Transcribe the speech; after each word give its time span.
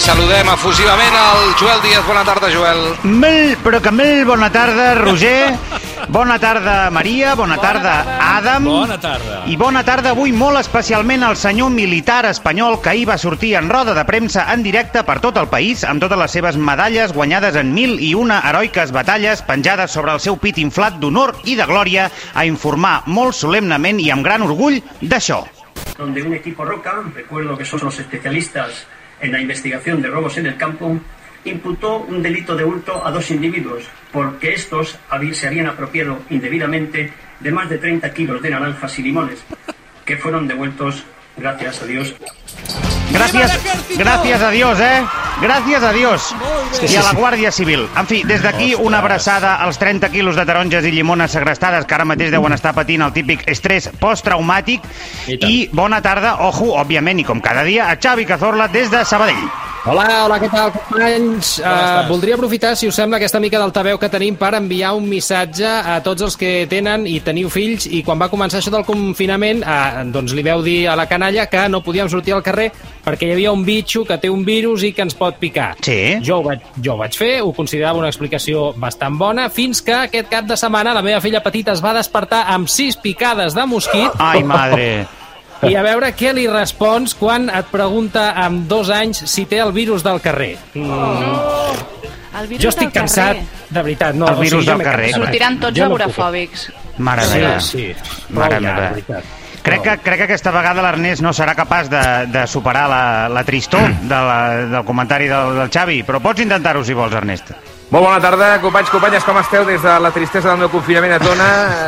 saludem 0.00 0.48
efusivament 0.48 1.14
al 1.14 1.52
Joel 1.60 1.82
Díaz. 1.82 2.06
Bona 2.06 2.24
tarda, 2.24 2.48
Joel. 2.48 2.80
Molt, 3.04 3.60
però 3.60 3.80
que 3.84 3.92
molt 3.92 4.24
bona 4.26 4.48
tarda, 4.52 4.94
Roger. 4.98 5.52
Bona 6.08 6.38
tarda, 6.40 6.88
Maria. 6.90 7.34
Bona, 7.36 7.58
tarda, 7.60 7.92
Adam. 8.18 8.64
Bona 8.64 8.96
tarda. 8.98 9.42
I 9.46 9.56
bona 9.60 9.82
tarda 9.84 10.14
avui 10.14 10.32
molt 10.32 10.58
especialment 10.58 11.22
al 11.22 11.36
senyor 11.36 11.70
militar 11.70 12.24
espanyol 12.26 12.80
que 12.80 12.90
ahir 12.94 13.04
va 13.10 13.18
sortir 13.20 13.52
en 13.60 13.68
roda 13.68 13.94
de 13.94 14.04
premsa 14.08 14.46
en 14.54 14.64
directe 14.64 15.04
per 15.04 15.20
tot 15.20 15.36
el 15.36 15.50
país 15.52 15.84
amb 15.84 16.00
totes 16.02 16.18
les 16.18 16.32
seves 16.32 16.56
medalles 16.56 17.12
guanyades 17.12 17.58
en 17.60 17.74
mil 17.76 18.00
i 18.00 18.14
una 18.16 18.40
heroiques 18.48 18.94
batalles 18.96 19.44
penjades 19.46 19.92
sobre 19.92 20.16
el 20.16 20.24
seu 20.24 20.40
pit 20.40 20.58
inflat 20.58 20.96
d'honor 20.98 21.36
i 21.44 21.54
de 21.60 21.68
glòria 21.68 22.08
a 22.34 22.46
informar 22.48 23.02
molt 23.06 23.36
solemnement 23.36 24.00
i 24.00 24.10
amb 24.10 24.24
gran 24.24 24.42
orgull 24.48 24.80
d'això. 25.02 25.44
donde 25.98 26.22
un 26.22 26.32
equipo 26.32 26.64
Roca, 26.64 27.02
recuerdo 27.14 27.58
que 27.58 27.64
son 27.64 27.80
los 27.82 27.98
especialistas 27.98 28.86
en 29.20 29.32
la 29.32 29.40
investigación 29.40 30.02
de 30.02 30.08
robos 30.08 30.36
en 30.38 30.46
el 30.46 30.56
campo, 30.56 30.98
imputó 31.44 31.98
un 31.98 32.22
delito 32.22 32.54
de 32.54 32.64
hurto 32.64 33.06
a 33.06 33.10
dos 33.10 33.30
individuos 33.30 33.84
porque 34.12 34.52
estos 34.52 34.98
se 35.32 35.46
habían 35.46 35.66
apropiado 35.66 36.18
indebidamente 36.30 37.12
de 37.38 37.52
más 37.52 37.68
de 37.70 37.78
30 37.78 38.12
kilos 38.12 38.42
de 38.42 38.50
naranjas 38.50 38.98
y 38.98 39.02
limones 39.02 39.38
que 40.04 40.16
fueron 40.16 40.48
devueltos, 40.48 41.04
gracias 41.36 41.82
a 41.82 41.86
Dios, 41.86 42.14
l'Ejército! 43.12 43.98
gràcies 43.98 44.42
a 44.42 44.50
Dios, 44.50 44.80
eh? 44.80 45.02
Gràcies 45.40 45.82
a 45.82 45.92
Dios. 45.92 46.34
I 46.84 46.96
a 47.00 47.02
la 47.06 47.14
Guàrdia 47.16 47.50
Civil. 47.50 47.86
En 47.96 48.06
fi, 48.06 48.20
des 48.28 48.42
d'aquí 48.44 48.74
una 48.76 48.98
abraçada 49.00 49.54
als 49.64 49.78
30 49.80 50.10
quilos 50.12 50.36
de 50.36 50.44
taronges 50.44 50.84
i 50.84 50.92
llimones 50.92 51.32
segrestades 51.32 51.86
que 51.88 51.96
ara 51.96 52.04
mateix 52.04 52.34
deuen 52.34 52.52
estar 52.52 52.74
patint 52.76 53.06
el 53.06 53.14
típic 53.16 53.46
estrès 53.48 53.88
posttraumàtic. 54.02 54.84
I 55.26 55.38
tant. 55.40 55.50
I 55.50 55.64
bona 55.72 56.02
tarda, 56.04 56.36
ojo, 56.44 56.74
òbviament, 56.76 57.24
i 57.24 57.24
com 57.24 57.40
cada 57.40 57.64
dia, 57.64 57.88
a 57.88 57.96
Xavi 57.96 58.28
Cazorla 58.28 58.68
des 58.68 58.92
de 58.92 59.04
Sabadell. 59.04 59.69
Hola, 59.80 60.26
hola, 60.26 60.36
què 60.36 60.48
tal, 60.52 60.68
companys? 60.74 61.54
Uh, 61.64 62.02
voldria 62.10 62.34
aprofitar, 62.36 62.74
si 62.76 62.84
us 62.90 62.98
sembla, 63.00 63.16
aquesta 63.16 63.40
mica 63.40 63.56
d'altaveu 63.56 63.96
que 63.96 64.10
tenim 64.12 64.34
per 64.36 64.50
enviar 64.58 64.90
un 64.92 65.06
missatge 65.08 65.64
a 65.64 65.94
tots 66.04 66.26
els 66.26 66.34
que 66.36 66.50
tenen 66.68 67.06
i 67.08 67.14
teniu 67.24 67.48
fills 67.48 67.86
i 67.88 68.02
quan 68.04 68.20
va 68.20 68.28
començar 68.28 68.58
això 68.60 68.68
del 68.74 68.84
confinament, 68.84 69.62
uh, 69.64 70.02
doncs 70.12 70.34
li 70.36 70.44
veu 70.44 70.60
dir 70.66 70.82
a 70.84 70.96
la 71.00 71.06
canalla 71.08 71.46
que 71.48 71.62
no 71.72 71.80
podíem 71.80 72.10
sortir 72.12 72.34
al 72.36 72.44
carrer 72.44 72.66
perquè 73.06 73.30
hi 73.30 73.32
havia 73.32 73.54
un 73.56 73.64
bitxo 73.64 74.02
que 74.04 74.18
té 74.20 74.28
un 74.28 74.42
virus 74.44 74.84
i 74.84 74.90
que 74.92 75.06
ens 75.06 75.16
pot 75.16 75.38
picar. 75.40 75.70
Sí. 75.80 76.18
Jo 76.28 76.42
ho 76.42 76.44
vaig, 76.50 76.66
jo 76.76 76.98
ho 76.98 77.00
vaig 77.00 77.16
fer, 77.16 77.30
ho 77.40 77.54
considerava 77.56 78.02
una 78.02 78.10
explicació 78.12 78.74
bastant 78.76 79.16
bona, 79.16 79.48
fins 79.48 79.80
que 79.80 79.96
aquest 79.96 80.28
cap 80.28 80.44
de 80.44 80.60
setmana 80.60 80.92
la 80.92 81.04
meva 81.06 81.22
filla 81.24 81.40
petita 81.40 81.72
es 81.72 81.80
va 81.80 81.96
despertar 81.96 82.44
amb 82.52 82.68
sis 82.68 83.00
picades 83.00 83.56
de 83.56 83.64
mosquit 83.64 84.20
Ai, 84.20 84.44
madre. 84.44 84.90
i 85.68 85.74
a 85.76 85.82
veure 85.84 86.12
què 86.16 86.32
li 86.34 86.46
respons 86.48 87.12
quan 87.14 87.50
et 87.50 87.66
pregunta 87.72 88.30
amb 88.44 88.66
dos 88.70 88.88
anys 88.90 89.24
si 89.28 89.44
té 89.46 89.58
el 89.60 89.72
virus 89.76 90.02
del 90.06 90.20
carrer. 90.24 90.54
El 90.74 92.46
virus 92.46 92.62
Jo 92.62 92.68
estic 92.70 92.88
del 92.88 92.94
cansat, 92.94 93.34
carrer. 93.36 93.66
de 93.70 93.82
veritat. 93.82 94.14
No, 94.14 94.28
El 94.28 94.38
virus 94.40 94.64
jo 94.64 94.70
del 94.70 94.78
m'he 94.78 94.84
carrer. 94.86 95.10
Sortiran 95.16 95.58
tots 95.60 95.78
no 95.78 95.84
agorafòbics. 95.90 96.70
Mare 96.98 97.24
Sí, 97.26 97.38
meva. 97.38 97.60
sí. 97.60 97.86
Mare 98.30 98.56
Prou 98.56 98.62
ja, 98.62 98.74
meva. 98.74 98.90
veritat. 98.90 99.24
Crec 99.62 99.82
que, 99.84 99.98
crec 100.00 100.16
que 100.16 100.24
aquesta 100.24 100.50
vegada 100.54 100.80
l'Ernest 100.80 101.20
no 101.20 101.34
serà 101.36 101.52
capaç 101.54 101.90
de, 101.92 102.00
de 102.32 102.46
superar 102.48 102.86
la, 102.88 103.02
la 103.28 103.42
tristor 103.44 103.82
de 104.00 104.08
la, 104.30 104.38
del 104.70 104.84
comentari 104.88 105.26
del, 105.28 105.52
del 105.58 105.68
Xavi, 105.68 105.98
però 106.08 106.20
pots 106.24 106.40
intentar-ho 106.40 106.82
si 106.84 106.94
vols, 106.96 107.12
Ernest. 107.14 107.52
Molt 107.90 108.04
bona 108.06 108.20
tarda, 108.22 108.60
companys, 108.62 108.90
companyes, 108.92 109.24
com 109.26 109.34
esteu 109.40 109.64
des 109.66 109.82
de 109.82 109.92
la 109.98 110.12
tristesa 110.14 110.52
del 110.52 110.60
meu 110.62 110.68
confinament 110.70 111.16
a 111.16 111.18
Tona? 111.18 111.46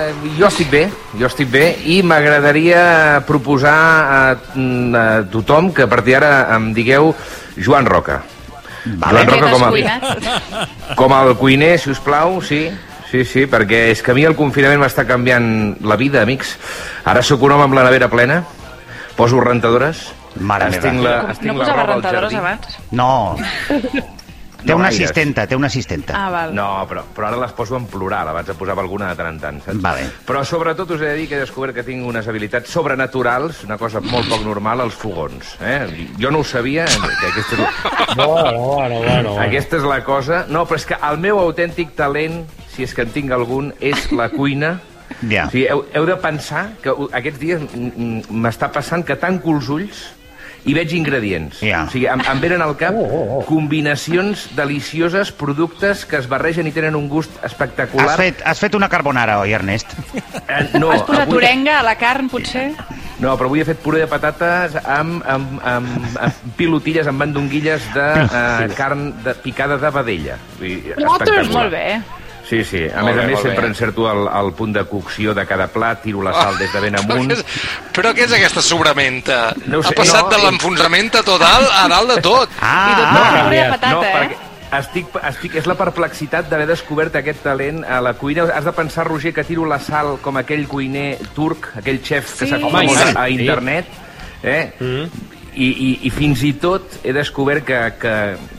Eh, 0.09 0.31
Jo 0.39 0.48
estic 0.48 0.70
bé, 0.72 0.81
jo 1.19 1.28
estic 1.28 1.50
bé, 1.53 1.77
i 1.94 2.00
m'agradaria 2.03 3.20
proposar 3.27 3.75
a, 3.77 4.22
a 4.34 5.05
tothom 5.31 5.70
que 5.77 5.84
a 5.86 5.91
partir 5.91 6.17
d'ara 6.17 6.56
em 6.56 6.72
digueu 6.75 7.12
Joan 7.56 7.86
Roca. 7.86 8.19
Joan 8.83 9.28
Què 9.28 9.36
Roca 9.36 9.53
com 9.53 9.62
a, 9.69 10.97
com 10.99 11.15
el 11.21 11.37
cuiner, 11.38 11.77
si 11.78 11.93
us 11.94 12.00
plau, 12.03 12.41
sí. 12.43 12.65
Sí, 13.12 13.22
sí, 13.28 13.44
perquè 13.47 13.84
és 13.93 14.00
que 14.03 14.10
a 14.10 14.16
mi 14.16 14.25
el 14.27 14.34
confinament 14.34 14.81
m'està 14.82 15.04
canviant 15.06 15.77
la 15.87 15.98
vida, 16.00 16.22
amics. 16.27 16.56
Ara 17.04 17.22
sóc 17.22 17.44
un 17.47 17.53
home 17.54 17.69
amb 17.69 17.77
la 17.78 17.84
nevera 17.87 18.09
plena, 18.10 18.41
poso 19.15 19.38
rentadores, 19.44 20.09
Mare 20.41 20.71
meva. 20.72 20.81
estinc 20.81 21.03
la, 21.04 21.15
No 21.22 21.31
estinc 21.37 21.53
la 21.53 21.59
posava 21.66 21.87
rentadores 21.93 22.32
jardí. 22.32 22.43
abans? 22.43 22.78
No. 22.91 23.37
Té 24.62 24.71
No 24.71 24.77
una 24.78 24.89
gaires. 24.91 25.11
assistenta, 25.11 25.47
té 25.47 25.56
una 25.56 25.67
assistenta. 25.67 26.15
Ah, 26.17 26.31
val. 26.31 26.55
No, 26.55 26.87
però, 26.89 27.03
però 27.15 27.27
ara 27.28 27.37
les 27.41 27.53
poso 27.53 27.77
en 27.77 27.87
plural, 27.91 28.28
abans 28.28 28.49
en 28.49 28.56
posava 28.56 28.83
alguna 28.83 29.09
de 29.11 29.17
tant 29.19 29.28
en 29.34 29.41
tant, 29.43 29.61
saps? 29.65 29.81
Vale. 29.83 30.05
Però 30.27 30.45
sobretot 30.47 30.91
us 30.95 31.00
he 31.03 31.09
de 31.11 31.15
dir 31.19 31.28
que 31.28 31.37
he 31.37 31.41
descobert 31.41 31.75
que 31.75 31.83
tinc 31.83 32.06
unes 32.06 32.28
habilitats 32.28 32.71
sobrenaturals, 32.71 33.65
una 33.65 33.77
cosa 33.78 34.01
molt 34.01 34.28
poc 34.31 34.45
normal, 34.47 34.81
als 34.81 34.95
fogons. 34.95 35.56
Eh? 35.61 36.09
Jo 36.21 36.31
no 36.31 36.39
ho 36.41 36.45
sabia, 36.45 36.84
que 36.87 37.27
aquesta 37.33 37.56
és, 37.56 38.17
Bueno, 38.17 38.59
bueno, 38.61 38.99
bueno. 39.03 39.37
aquesta 39.41 39.77
és 39.78 39.83
la 39.84 40.03
cosa... 40.05 40.45
No, 40.49 40.65
però 40.67 40.78
és 40.78 40.87
que 40.87 40.99
el 41.11 41.19
meu 41.19 41.39
autèntic 41.43 41.95
talent, 41.99 42.45
si 42.72 42.84
és 42.87 42.95
que 42.95 43.03
en 43.03 43.11
tinc 43.11 43.31
algun, 43.34 43.72
és 43.81 44.11
la 44.12 44.28
cuina. 44.31 44.78
Ja. 45.28 45.47
O 45.47 45.51
sigui, 45.53 45.67
heu, 45.69 45.84
heu 45.93 46.06
de 46.09 46.17
pensar 46.22 46.71
que 46.83 46.95
aquests 47.12 47.39
dies 47.41 47.61
m'està 48.31 48.71
passant 48.72 49.03
que 49.05 49.17
tanco 49.21 49.53
els 49.56 49.69
ulls 49.69 50.03
i 50.65 50.75
veig 50.77 50.93
ingredients. 50.95 51.61
Ja. 51.65 51.84
O 51.87 51.91
sigui, 51.91 52.06
em, 52.11 52.23
em 52.31 52.41
venen 52.43 52.62
al 52.62 52.77
cap 52.78 52.95
combinacions 53.49 54.49
delicioses, 54.56 55.33
productes 55.34 56.05
que 56.06 56.21
es 56.21 56.28
barregen 56.31 56.69
i 56.71 56.75
tenen 56.75 56.97
un 56.99 57.09
gust 57.11 57.34
espectacular. 57.45 58.15
Has 58.15 58.21
fet, 58.21 58.43
has 58.47 58.62
fet 58.62 58.78
una 58.78 58.89
carbonara, 58.93 59.41
oi, 59.43 59.55
Ernest? 59.59 59.97
Eh, 60.15 60.78
no, 60.78 60.93
Has 60.93 61.05
posat 61.09 61.27
avui, 61.27 61.41
orenga 61.41 61.78
a 61.81 61.87
la 61.87 61.97
carn, 61.99 62.28
potser? 62.31 62.71
no, 63.22 63.34
però 63.39 63.47
avui 63.49 63.62
he 63.62 63.67
fet 63.67 63.78
puré 63.83 64.03
de 64.03 64.09
patates 64.11 64.75
amb, 64.83 65.22
amb, 65.27 65.61
amb, 65.65 66.17
amb 66.27 66.56
pilotilles, 66.59 67.06
amb 67.09 67.22
bandonguilles 67.22 67.87
de 67.95 68.09
eh, 68.25 68.72
carn 68.77 69.12
de, 69.25 69.37
picada 69.45 69.78
de 69.78 69.93
vedella. 69.95 70.39
Espectacular. 70.61 71.47
Molt 71.53 71.72
bé. 71.72 71.87
Sí, 72.53 72.59
sí. 72.69 72.83
A 72.85 73.01
Molt 73.01 73.15
més 73.15 73.17
a 73.17 73.21
bé, 73.23 73.27
més, 73.31 73.33
molt 73.39 73.47
sempre 73.47 73.63
bé. 73.65 73.69
encerto 73.73 74.05
el, 74.11 74.27
el 74.29 74.51
punt 74.59 74.75
de 74.77 74.83
cocció 74.85 75.33
de 75.33 75.47
cada 75.49 75.71
plat, 75.73 76.03
tiro 76.05 76.21
la 76.21 76.35
sal 76.37 76.59
des 76.61 76.69
de 76.75 76.81
ben 76.85 76.95
Però 77.01 77.15
amunt. 77.17 77.31
què 77.33 77.39
és, 77.39 77.67
però 77.97 78.11
què 78.13 78.27
és 78.27 78.35
aquesta 78.37 78.61
sobramenta? 78.67 79.39
No 79.73 79.81
sé, 79.81 79.89
ha 79.95 79.97
passat 80.03 80.27
no, 80.27 80.35
de 80.35 80.41
l'enfonsament 80.45 81.09
total 81.25 81.65
a 81.73 81.87
dalt 81.89 82.13
de 82.13 82.19
tot. 82.21 82.53
I 82.61 82.61
tot 82.61 83.09
Ah, 83.09 83.25
per 83.33 83.41
ah, 83.41 83.49
de 83.49 83.63
patata, 83.73 83.95
no, 83.97 84.05
eh? 84.05 84.13
perquè 84.19 84.51
estic, 84.83 85.17
estic, 85.33 85.57
és 85.63 85.67
la 85.69 85.79
perplexitat 85.81 86.53
d'haver 86.53 86.69
descobert 86.75 87.17
aquest 87.25 87.43
talent 87.45 87.83
a 87.89 88.03
la 88.05 88.13
cuina. 88.21 88.45
Has 88.53 88.69
de 88.69 88.73
pensar, 88.77 89.09
Roger, 89.09 89.33
que 89.33 89.45
tiro 89.49 89.65
la 89.69 89.81
sal 89.81 90.19
com 90.21 90.37
aquell 90.41 90.67
cuiner 90.69 91.17
turc, 91.33 91.71
aquell 91.81 92.03
xef 92.05 92.37
que 92.39 92.47
Sí. 92.49 92.55
i 92.55 92.61
famós 92.69 92.97
tant, 93.01 93.17
a 93.17 93.27
sí. 93.29 93.41
internet. 93.41 93.87
Eh? 94.43 94.63
I, 95.55 95.67
i, 95.69 95.91
I 96.09 96.11
fins 96.11 96.41
i 96.45 96.55
tot 96.61 97.01
he 97.05 97.13
descobert 97.13 97.65
que, 97.69 97.81
que, 98.01 98.15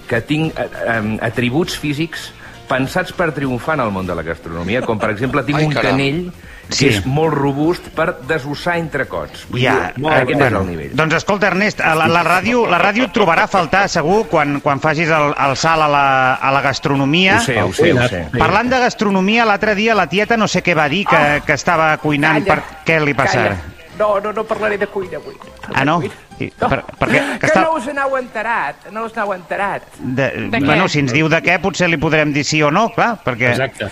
que 0.10 0.20
tinc 0.30 0.58
eh, 0.58 0.66
eh, 0.86 1.02
atributs 1.25 1.78
físics 1.81 2.31
pensats 2.73 3.13
per 3.13 3.29
triomfar 3.38 3.78
en 3.79 3.85
el 3.85 3.94
món 3.94 4.09
de 4.09 4.16
la 4.17 4.25
gastronomia, 4.25 4.81
com 4.84 4.97
per 5.00 5.11
exemple 5.13 5.45
tinc 5.45 5.59
Ai, 5.61 5.69
un 5.69 5.78
caram. 5.78 5.91
canell 5.94 6.25
que 6.63 6.75
Sí. 6.79 6.88
és 6.88 7.01
molt 7.06 7.34
robust 7.35 7.89
per 7.94 8.06
desossar 8.25 8.78
entrecots. 8.79 9.44
Vull 9.51 9.61
Ja, 9.61 9.91
dir, 9.95 10.06
aquest 10.07 10.31
és 10.31 10.38
bueno, 10.39 10.61
el 10.61 10.67
nivell. 10.72 10.94
doncs 10.95 11.17
escolta, 11.19 11.47
Ernest, 11.51 11.81
a 11.83 11.91
la, 11.94 12.07
la, 12.07 12.23
ràdio, 12.23 12.63
la 12.72 12.79
ràdio 12.81 13.03
et 13.09 13.13
trobarà 13.13 13.44
a 13.44 13.51
faltar 13.51 13.83
segur 13.91 14.23
quan, 14.31 14.62
quan 14.63 14.79
facis 14.81 15.12
el, 15.12 15.33
el 15.38 15.56
salt 15.59 15.83
a 15.83 15.89
la, 15.91 16.06
a 16.35 16.51
la 16.56 16.62
gastronomia. 16.62 17.38
Ho 17.38 17.44
sé, 17.44 17.62
ho 17.62 17.73
sé, 17.73 17.91
ho 17.94 18.07
sé. 18.07 18.23
Parlant 18.39 18.72
de 18.72 18.79
gastronomia, 18.79 19.45
l'altre 19.45 19.75
dia 19.75 19.94
la 19.94 20.07
tieta 20.07 20.38
no 20.39 20.47
sé 20.47 20.63
què 20.63 20.73
va 20.73 20.88
dir, 20.89 21.06
que, 21.06 21.44
que 21.45 21.53
estava 21.53 21.97
cuinant. 21.97 22.41
Calla. 22.45 22.62
Per... 22.63 22.81
Què 22.88 23.00
li 23.06 23.13
passa? 23.13 23.44
Calla. 23.44 23.72
No, 24.00 24.20
no, 24.20 24.31
no 24.34 24.44
parlaré 24.44 24.78
de 24.81 24.88
cuina 24.88 25.18
avui. 25.20 25.36
Ah, 25.74 25.84
no? 25.86 26.00
I, 26.04 26.12
No, 26.59 26.68
per, 26.68 26.80
per 26.98 27.08
què? 27.12 27.20
que, 27.20 27.40
Que 27.44 27.48
està... 27.52 27.62
no 27.62 27.76
us 27.78 27.86
n'heu 27.94 28.16
enterat, 28.18 28.88
no 28.92 29.04
us 29.06 29.14
n'heu 29.16 29.34
enterat. 29.36 29.84
De, 30.00 30.30
De 30.50 30.58
què? 30.58 30.66
bueno, 30.66 30.88
si 30.90 31.00
ens 31.04 31.14
diu 31.14 31.30
de 31.30 31.40
què, 31.46 31.59
potser 31.62 31.88
li 31.92 32.00
podrem 32.02 32.34
dir 32.34 32.44
sí 32.44 32.62
o 32.66 32.72
no, 32.74 32.88
clar, 32.96 33.20
perquè... 33.24 33.52
Exacte. 33.54 33.92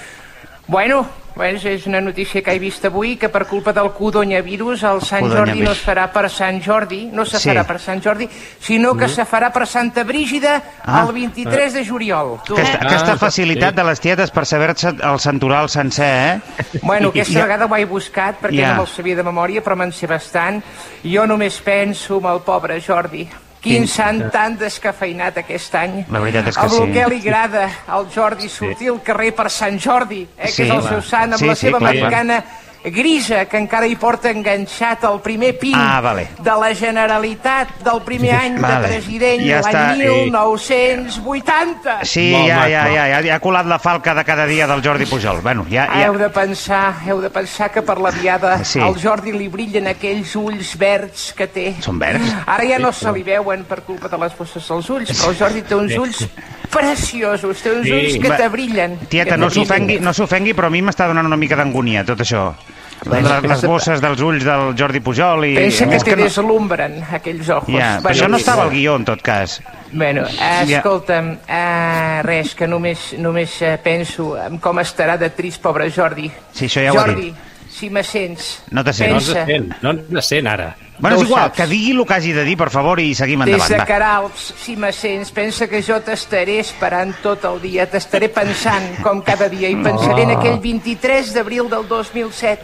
Bueno, 0.68 1.04
pues 1.36 1.64
és 1.66 1.88
una 1.88 2.02
notícia 2.02 2.42
que 2.44 2.52
he 2.54 2.60
vist 2.60 2.84
avui, 2.86 3.16
que 3.18 3.30
per 3.30 3.46
culpa 3.48 3.72
del 3.74 3.92
codonyavirus 3.92 4.84
el 4.84 5.02
Sant 5.02 5.30
Jordi 5.32 5.62
no 5.62 5.72
es 5.72 5.80
farà 5.86 6.10
per 6.12 6.30
Sant 6.30 6.62
Jordi, 6.64 7.06
no 7.12 7.26
se 7.26 7.40
Sí. 7.40 7.50
farà 7.50 7.66
per 7.66 7.80
Sant 7.80 8.02
Jordi, 8.04 8.28
sinó 8.60 8.96
que 8.98 9.08
se 9.08 9.26
farà 9.26 9.52
per 9.52 9.66
Santa 9.68 10.04
Brígida 10.04 10.62
Ah. 10.84 11.06
el 11.08 11.14
23 11.14 11.74
de 11.74 11.86
juliol. 11.86 12.40
Tu. 12.46 12.54
Aquesta, 12.54 12.78
Ah, 12.82 12.88
aquesta 12.88 13.14
sí. 13.14 13.20
facilitat 13.20 13.76
de 13.76 13.84
les 13.84 14.00
tietes 14.00 14.32
per 14.32 14.46
saber-se 14.46 14.90
el 14.90 15.20
santoral 15.20 15.70
sencer, 15.70 16.42
eh? 16.42 16.42
Bueno, 16.84 17.10
aquesta 17.10 17.34
Ja. 17.40 17.44
vegada 17.46 17.66
ho 17.66 17.76
he 17.76 17.86
buscat 17.86 18.42
perquè 18.42 18.62
Ja. 18.62 18.74
no 18.74 18.82
me'l 18.84 18.88
sabia 18.88 19.16
de 19.16 19.24
memòria, 19.24 19.64
però 19.64 19.76
me'n 19.76 19.92
sé 19.94 20.08
bastant. 20.08 20.62
Jo 21.04 21.26
només 21.26 21.60
penso 21.62 22.18
en 22.20 22.26
el 22.26 22.42
pobre 22.42 22.82
Jordi. 22.82 23.30
Quin 23.62 23.86
sant 23.88 24.24
tan 24.34 24.56
descafeinat 24.58 25.38
aquest 25.38 25.76
any. 25.78 26.00
La 26.10 26.20
veritat 26.20 26.48
és 26.50 26.58
que 26.58 26.64
el 26.66 26.72
sí. 26.72 26.88
que 26.96 27.04
li 27.12 27.20
agrada 27.22 27.68
al 27.88 28.08
Jordi 28.10 28.50
sortir 28.50 28.90
al 28.90 29.02
carrer 29.06 29.36
per 29.38 29.50
Sant 29.54 29.78
Jordi, 29.80 30.24
eh, 30.38 30.48
Sí, 30.48 30.64
que 30.64 30.64
és 30.64 30.72
el 30.72 30.82
clar. 30.82 30.90
seu 30.96 31.02
sant, 31.02 31.34
amb 31.34 31.40
Sí, 31.40 31.46
la 31.46 31.56
sí, 31.56 31.68
seva 31.68 31.78
clar, 31.78 31.92
clar. 31.92 32.02
americana 32.02 32.44
grisa, 32.84 33.46
que 33.46 33.58
encara 33.62 33.86
hi 33.88 33.96
porta 33.96 34.30
enganxat 34.32 35.04
el 35.06 35.20
primer 35.22 35.54
pin 35.60 35.76
Ah, 35.78 36.02
vale. 36.02 36.28
de 36.40 36.52
la 36.60 36.74
Generalitat 36.76 37.68
del 37.86 38.02
primer 38.02 38.34
any 38.36 38.58
Vale. 38.60 38.82
de 38.82 38.88
president 38.88 39.42
Ja 39.46 39.62
l'any 39.62 39.98
1980. 40.00 42.00
Sí, 42.06 42.32
Molt 42.34 42.48
ja, 42.50 42.64
ja, 42.70 42.86
ja, 42.90 43.06
ja, 43.08 43.22
ja 43.22 43.36
ha 43.36 43.40
colat 43.44 43.66
la 43.70 43.78
falca 43.80 44.16
de 44.18 44.24
cada 44.26 44.46
dia 44.46 44.68
del 44.68 44.82
Jordi 44.84 45.06
Pujol. 45.06 45.42
Bueno, 45.42 45.66
ja, 45.70 45.86
ja... 45.88 46.08
Heu 46.08 46.18
de 46.18 46.30
pensar, 46.34 46.96
heu 47.06 47.22
de 47.22 47.30
pensar 47.30 47.72
que 47.72 47.82
per 47.82 47.98
la 48.00 48.12
diada 48.12 48.64
Sí. 48.64 48.80
al 48.80 48.96
Jordi 49.02 49.32
li 49.34 49.48
brillen 49.48 49.88
aquells 49.88 50.36
ulls 50.36 50.76
verds 50.78 51.34
que 51.38 51.48
té. 51.48 51.76
Són 51.82 52.00
verds? 52.00 52.34
Ara 52.46 52.66
ja 52.68 52.80
no 52.80 52.92
se 52.92 53.12
li 53.12 53.24
veuen 53.24 53.64
per 53.66 53.82
culpa 53.84 54.08
de 54.10 54.18
les 54.18 54.36
bosses 54.38 54.68
dels 54.68 54.90
ulls, 54.90 55.10
però 55.12 55.30
el 55.32 55.38
Jordi 55.38 55.62
té 55.62 55.76
uns 55.76 55.96
ulls 55.98 56.28
preciosos, 56.72 57.62
té 57.62 57.72
uns 57.76 57.86
Sí. 57.86 57.94
ulls 57.94 58.18
que 58.24 58.32
te 58.40 58.48
brillen. 58.50 58.98
Tieta, 59.12 59.38
no 59.38 59.50
s'ofengui, 59.50 60.00
no 60.00 60.14
s'ofengui, 60.14 60.54
però 60.58 60.68
a 60.68 60.74
mi 60.74 60.82
m'està 60.82 61.08
donant 61.08 61.28
una 61.28 61.38
mica 61.38 61.56
d'angonia, 61.60 62.06
tot 62.08 62.20
això. 62.24 62.54
Les, 63.02 63.26
les 63.42 63.62
bosses 63.66 63.98
dels 64.00 64.20
ulls 64.22 64.44
del 64.46 64.76
Jordi 64.78 65.00
Pujol 65.02 65.48
i... 65.48 65.56
Pensa 65.58 65.88
que 65.90 65.98
te 66.06 66.16
deslumbren 66.20 67.00
aquells 67.18 67.50
ojos. 67.50 67.74
Ja, 67.74 67.96
però 68.04 68.14
això 68.14 68.28
no 68.30 68.38
estava 68.38 68.68
al 68.68 68.70
guió, 68.70 68.96
en 68.96 69.06
tot 69.06 69.24
cas. 69.26 69.60
Bueno, 69.92 70.28
eh, 70.30 70.76
escolta'm, 70.78 71.32
eh, 71.48 72.22
res, 72.24 72.54
que 72.54 72.68
només, 72.70 73.16
només 73.18 73.56
eh, 73.66 73.80
penso 73.82 74.36
en 74.38 74.60
com 74.62 74.78
estarà 74.84 75.18
de 75.18 75.32
trist, 75.34 75.60
pobre 75.64 75.90
Jordi. 75.90 76.30
Sí, 76.54 76.68
això 76.70 76.86
ja 76.86 76.94
ho 76.94 77.00
ha 77.00 77.08
Jordi, 77.08 77.32
dit. 77.32 77.50
Si 77.72 77.90
me 77.90 78.04
sents, 78.04 78.62
No 78.72 78.84
te 78.84 78.94
sent. 78.94 79.10
No 79.12 79.18
ens 79.18 79.28
pensa, 79.30 79.46
sent, 79.46 79.74
no 79.82 79.90
ens 79.92 80.26
sent 80.28 80.48
ara. 80.48 80.76
Bueno, 81.02 81.16
No 81.18 81.24
és 81.24 81.28
igual, 81.30 81.44
saps. 81.48 81.56
que 81.58 81.66
digui 81.68 81.92
el 81.96 82.06
que 82.06 82.14
hagi 82.14 82.32
de 82.32 82.44
dir, 82.46 82.56
per 82.58 82.70
favor, 82.70 83.00
i 83.00 83.16
seguim 83.16 83.40
Des 83.40 83.48
endavant. 83.56 83.72
de 83.72 83.78
va. 83.80 83.86
Caralps, 83.90 84.54
si 84.62 84.76
me 84.76 84.92
sents, 84.94 85.32
pensa 85.32 85.68
que 85.68 85.82
jo 85.82 86.00
t'estaré 86.06 86.60
esperant 86.60 87.16
tot 87.24 87.44
el 87.46 87.60
dia, 87.64 87.88
t'estaré 87.90 88.30
pensant 88.30 89.00
com 89.02 89.22
cada 89.26 89.48
dia 89.50 89.70
i 89.70 89.76
pensaré 89.82 90.24
en 90.28 90.36
aquell 90.36 90.60
23 90.62 91.34
d'abril 91.34 91.70
del 91.72 91.88
2007, 91.88 92.62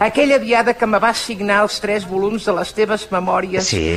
aquella 0.00 0.38
diada 0.38 0.74
que 0.74 0.86
me 0.86 0.98
vas 0.98 1.16
signar 1.16 1.62
els 1.62 1.80
tres 1.80 2.04
volums 2.06 2.44
de 2.44 2.52
les 2.52 2.74
teves 2.74 3.08
memòries 3.10 3.64
Sí. 3.72 3.96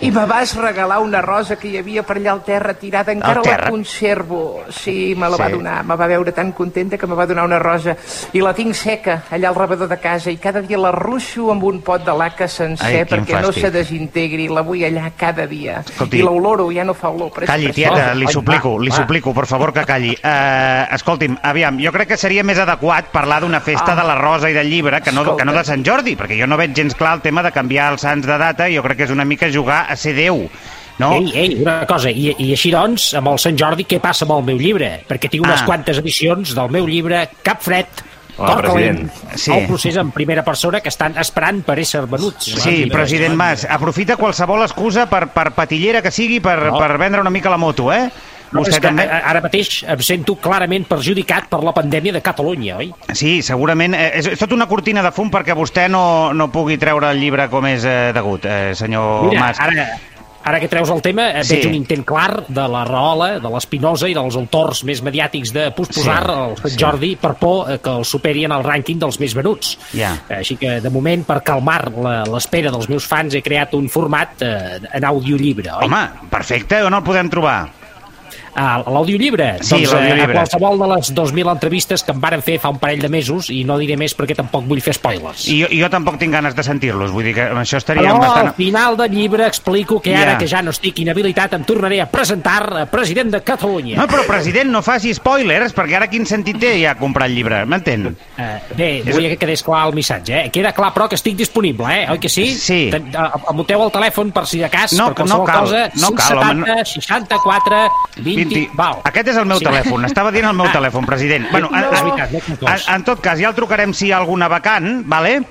I 0.00 0.10
me 0.10 0.24
vas 0.26 0.54
regalar 0.56 0.98
una 1.00 1.20
rosa 1.22 1.56
que 1.56 1.68
hi 1.68 1.78
havia 1.78 2.02
per 2.02 2.16
allà 2.18 2.32
al 2.32 2.42
terra 2.44 2.74
tirada, 2.74 3.12
encara 3.12 3.42
terra? 3.42 3.64
la 3.64 3.70
conservo. 3.70 4.62
Sí, 4.70 5.14
me 5.16 5.28
la 5.28 5.36
Sí. 5.36 5.42
va 5.42 5.48
donar, 5.50 5.84
me 5.84 5.96
va 5.96 6.06
veure 6.06 6.32
tan 6.32 6.52
contenta 6.52 6.96
que 6.98 7.06
me 7.06 7.14
va 7.14 7.26
donar 7.26 7.44
una 7.44 7.58
rosa 7.58 7.96
i 8.32 8.40
la 8.40 8.52
tinc 8.54 8.74
seca 8.74 9.22
allà 9.30 9.48
al 9.48 9.54
rebedor 9.54 9.88
de 9.88 9.98
casa 9.98 10.30
i 10.30 10.36
cada 10.38 10.60
dia 10.62 10.78
la 10.78 10.90
ruixo 10.92 11.50
amb 11.52 11.62
un 11.64 11.80
pot 11.82 12.04
de 12.04 12.12
laca 12.16 12.48
sencer 12.48 13.02
Ai, 13.02 13.04
perquè 13.04 13.40
no 13.40 13.48
fàstic. 13.48 13.60
se 13.60 13.70
desintegri, 13.70 14.48
la 14.48 14.62
vull 14.62 14.84
allà 14.84 15.10
cada 15.16 15.46
dia. 15.46 15.80
Escolti. 15.80 16.18
I 16.18 16.22
l'oloro 16.22 16.70
ja 16.72 16.84
no 16.84 16.94
fa 16.94 17.08
olor. 17.10 17.30
Però 17.32 17.46
Calli, 17.46 17.72
tieta, 17.72 18.12
li 18.14 18.26
suplico, 18.28 18.78
li 18.78 18.88
va. 18.90 18.94
suplico, 18.96 19.32
per 19.34 19.46
favor, 19.46 19.72
que 19.72 19.84
calli. 19.84 20.16
Uh, 20.22 20.94
escolti'm, 20.94 21.36
aviam, 21.42 21.78
jo 21.82 21.92
crec 21.92 22.08
que 22.08 22.16
seria 22.16 22.44
més 22.44 22.58
adequat 22.58 23.10
parlar 23.12 23.40
d'una 23.42 23.60
festa 23.60 23.94
de 23.94 24.02
la 24.04 24.14
Rosa 24.18 24.50
i 24.50 24.54
del 24.54 24.68
llibre 24.70 25.00
que 25.02 25.12
no, 25.12 25.22
Escolta. 25.22 25.42
que 25.42 25.46
no 25.50 25.52
de 25.56 25.64
Sant 25.64 25.84
Jordi, 25.84 26.16
perquè 26.16 26.38
jo 26.40 26.46
no 26.46 26.56
veig 26.56 26.74
gens 26.76 26.94
clar 26.94 27.14
el 27.16 27.20
tema 27.22 27.42
de 27.42 27.52
canviar 27.52 27.92
els 27.92 28.00
sants 28.02 28.26
de 28.26 28.38
data, 28.38 28.68
jo 28.70 28.82
crec 28.82 28.96
que 28.98 29.04
és 29.04 29.10
una 29.10 29.24
mica 29.24 29.48
jugar 29.56 29.86
a 29.90 29.96
ser 29.96 30.14
Déu. 30.14 30.44
No? 30.98 31.10
Ei, 31.18 31.30
ei, 31.36 31.54
una 31.60 31.82
cosa, 31.84 32.08
i, 32.08 32.30
i 32.40 32.52
així 32.54 32.70
doncs, 32.72 33.10
amb 33.18 33.28
el 33.28 33.38
Sant 33.42 33.56
Jordi, 33.60 33.84
què 33.84 33.98
passa 34.00 34.24
amb 34.24 34.32
el 34.38 34.46
meu 34.46 34.56
llibre? 34.60 35.02
Perquè 35.08 35.28
tinc 35.28 35.44
unes 35.44 35.60
Ah. 35.60 35.66
quantes 35.68 35.98
edicions 36.00 36.54
del 36.56 36.70
meu 36.72 36.86
llibre 36.88 37.26
Cap 37.44 37.60
Fred, 37.60 37.86
Hola, 38.38 38.54
Cor 38.54 38.66
calent. 38.66 39.10
Sí. 39.34 39.50
el 39.50 39.66
procés 39.66 39.96
en 39.96 40.10
primera 40.12 40.42
persona 40.44 40.82
que 40.84 40.90
estan 40.92 41.14
esperant 41.16 41.62
per 41.64 41.78
ésser 41.80 42.02
venuts. 42.06 42.50
Sí, 42.60 42.84
president 42.92 43.32
Mas, 43.34 43.64
aprofita 43.64 44.16
qualsevol 44.20 44.60
excusa 44.66 45.06
per, 45.08 45.28
per 45.32 45.52
patillera 45.56 46.02
que 46.04 46.10
sigui 46.12 46.40
per, 46.44 46.58
No. 46.66 46.76
per 46.78 46.98
vendre 47.00 47.22
una 47.22 47.30
mica 47.32 47.48
la 47.48 47.56
moto, 47.56 47.90
eh? 47.94 48.10
Vostè 48.62 48.80
també? 48.80 49.04
Ara 49.06 49.40
mateix 49.44 49.82
em 49.88 50.00
sento 50.04 50.36
clarament 50.40 50.86
perjudicat 50.88 51.48
per 51.52 51.62
la 51.64 51.72
pandèmia 51.76 52.12
de 52.16 52.22
Catalunya, 52.24 52.76
oi? 52.82 52.90
Sí, 53.12 53.40
segurament. 53.42 53.94
Eh, 53.94 54.10
És, 54.20 54.26
és 54.34 54.38
tot 54.38 54.52
una 54.56 54.66
cortina 54.70 55.02
de 55.02 55.12
fum 55.12 55.30
perquè 55.30 55.54
vostè 55.56 55.88
no, 55.90 56.32
no 56.32 56.50
pugui 56.52 56.78
treure 56.78 57.10
el 57.10 57.20
llibre 57.20 57.48
com 57.52 57.66
és 57.66 57.84
eh, 57.84 58.10
degut, 58.16 58.44
eh, 58.46 58.74
senyor 58.74 59.30
Mira, 59.30 59.40
Mas. 59.40 59.60
ara, 59.60 59.86
ara 60.46 60.60
que 60.62 60.68
treus 60.70 60.88
el 60.94 61.00
tema, 61.02 61.30
eh, 61.34 61.42
Sí. 61.44 61.56
veig 61.56 61.66
un 61.66 61.74
intent 61.74 62.04
clar 62.06 62.44
de 62.48 62.66
la 62.70 62.84
Rahola, 62.86 63.40
de 63.42 63.50
l'Espinosa 63.50 64.06
i 64.08 64.14
dels 64.14 64.36
autors 64.38 64.84
més 64.86 65.02
mediàtics 65.02 65.52
de 65.52 65.70
posposar 65.74 66.20
Sí, 66.24 66.32
el 66.32 66.56
Sant 66.62 66.70
sí. 66.70 66.78
Jordi 66.78 67.16
per 67.16 67.34
por 67.34 67.70
eh, 67.70 67.78
que 67.82 67.90
el 67.90 68.04
superi 68.06 68.44
en 68.46 68.52
el 68.54 68.62
rànquing 68.62 68.98
dels 69.02 69.18
més 69.20 69.34
venuts. 69.34 69.76
Ja. 69.92 70.14
Eh, 70.28 70.36
Així 70.38 70.56
que, 70.56 70.80
de 70.80 70.90
moment, 70.90 71.24
per 71.26 71.42
calmar 71.42 71.90
l'espera 72.30 72.70
dels 72.70 72.88
meus 72.88 73.04
fans, 73.06 73.34
he 73.34 73.42
creat 73.42 73.74
un 73.74 73.88
format 73.88 74.40
eh, 74.42 74.78
en 74.94 75.04
audiollibre, 75.04 75.72
oi? 75.80 75.84
Home, 75.90 76.04
perfecte, 76.30 76.84
on 76.86 76.94
el 76.94 77.02
podem 77.02 77.28
trobar? 77.28 77.58
Ah, 78.56 78.78
L'audiollibre? 78.86 79.58
Sí, 79.60 79.82
doncs, 79.84 79.92
eh, 79.92 79.94
l'audiollibre. 79.94 80.32
A 80.32 80.40
qualsevol 80.40 80.78
de 80.80 80.86
les 80.94 81.10
2.000 81.14 81.50
entrevistes 81.52 82.02
que 82.02 82.12
em 82.14 82.20
varen 82.22 82.40
fer 82.42 82.56
fa 82.58 82.70
un 82.72 82.78
parell 82.80 83.02
de 83.04 83.10
mesos, 83.12 83.50
i 83.52 83.62
no 83.68 83.76
diré 83.76 83.98
més 84.00 84.14
perquè 84.16 84.34
tampoc 84.38 84.64
vull 84.64 84.80
fer 84.80 84.94
spoilers. 84.96 85.46
I 85.52 85.58
jo, 85.62 85.68
jo 85.76 85.90
tampoc 85.92 86.16
tinc 86.18 86.32
ganes 86.32 86.56
de 86.56 86.64
sentir-los, 86.64 87.12
vull 87.12 87.28
dir 87.28 87.34
que 87.36 87.44
amb 87.50 87.60
això 87.60 87.76
estaríem 87.82 88.06
Però 88.08 88.18
bastant... 88.22 88.48
al 88.48 88.54
final 88.56 88.96
del 88.96 89.12
llibre 89.12 89.46
explico 89.46 90.00
que 90.00 90.14
ara 90.16 90.38
que 90.40 90.48
ja 90.48 90.62
no 90.64 90.72
estic 90.72 90.98
inhabilitat 91.04 91.52
em 91.58 91.64
tornaré 91.68 92.00
a 92.00 92.08
presentar 92.10 92.62
a 92.80 92.86
president 92.88 93.30
de 93.36 93.42
Catalunya. 93.46 93.98
No, 94.00 94.06
però 94.08 94.24
president, 94.26 94.70
no 94.72 94.80
faci 94.82 95.12
spoilers, 95.14 95.74
perquè 95.76 96.00
ara 96.00 96.08
quin 96.08 96.24
sentit 96.26 96.56
té 96.62 96.72
ja 96.80 96.94
comprar 96.96 97.28
el 97.28 97.36
llibre, 97.36 97.60
m'entén? 97.68 98.08
Eh, 98.38 98.48
bé, 98.76 98.88
volia 99.12 99.34
que 99.34 99.36
quedés 99.44 99.62
clar 99.62 99.84
el 99.90 99.94
missatge, 99.94 100.46
eh? 100.46 100.50
Queda 100.50 100.72
clar, 100.72 100.94
però, 100.96 101.10
que 101.12 101.20
estic 101.20 101.36
disponible, 101.36 101.86
eh? 101.92 102.08
Oi 102.10 102.18
que 102.18 102.28
sí? 102.32 102.48
Sí. 102.56 102.88
Ten- 102.90 103.12
eh, 103.12 103.76
el 103.76 103.92
telèfon 103.92 104.32
per 104.32 104.46
si 104.48 104.58
de 104.58 104.70
cas, 104.72 104.94
No, 104.96 105.10
per 105.12 105.22
qualsevol 105.22 105.44
no 105.44 105.52
cal, 105.52 105.60
cosa. 105.66 105.90
no 106.00 106.10
cal, 106.16 106.40
170, 106.40 106.72
home, 106.72 106.84
64, 106.86 107.82
20... 108.24 108.45
Val. 108.74 109.00
Aquest 109.04 109.28
és 109.28 109.36
el 109.36 109.46
meu 109.46 109.58
Sí. 109.58 109.64
telèfon, 109.64 110.04
estava 110.04 110.30
dient 110.32 110.48
el 110.48 110.54
meu 110.56 110.66
Ah. 110.66 110.72
telèfon, 110.72 111.04
president. 111.06 111.50
Bueno, 111.50 111.68
No, 111.70 111.78
en, 111.78 111.84
en, 112.68 112.94
en 112.94 113.04
tot 113.04 113.20
cas, 113.20 113.38
ja 113.40 113.48
el 113.48 113.54
trucarem 113.54 113.92
si 113.94 114.06
hi 114.06 114.12
ha 114.12 114.18
alguna 114.18 114.48
vacant, 114.48 115.02
vale? 115.06 115.42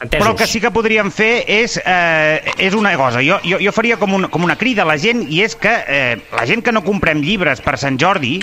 Entesos. 0.00 0.22
Però 0.24 0.30
el 0.30 0.36
que 0.38 0.46
sí 0.46 0.60
que 0.62 0.70
podríem 0.70 1.10
fer 1.10 1.42
és, 1.50 1.78
eh, 1.84 2.40
és 2.58 2.74
una 2.74 2.94
cosa. 2.96 3.18
Jo, 3.24 3.40
jo, 3.44 3.58
jo 3.58 3.72
faria 3.74 3.96
com, 3.98 4.14
un, 4.14 4.28
com 4.30 4.44
una 4.46 4.54
crida 4.56 4.82
a 4.82 4.86
la 4.86 4.98
gent, 4.98 5.24
i 5.28 5.42
és 5.42 5.56
que 5.58 5.74
eh, 5.88 6.16
la 6.32 6.46
gent 6.46 6.62
que 6.62 6.72
no 6.72 6.84
comprem 6.86 7.18
llibres 7.24 7.60
per 7.60 7.76
Sant 7.78 7.98
Jordi, 7.98 8.38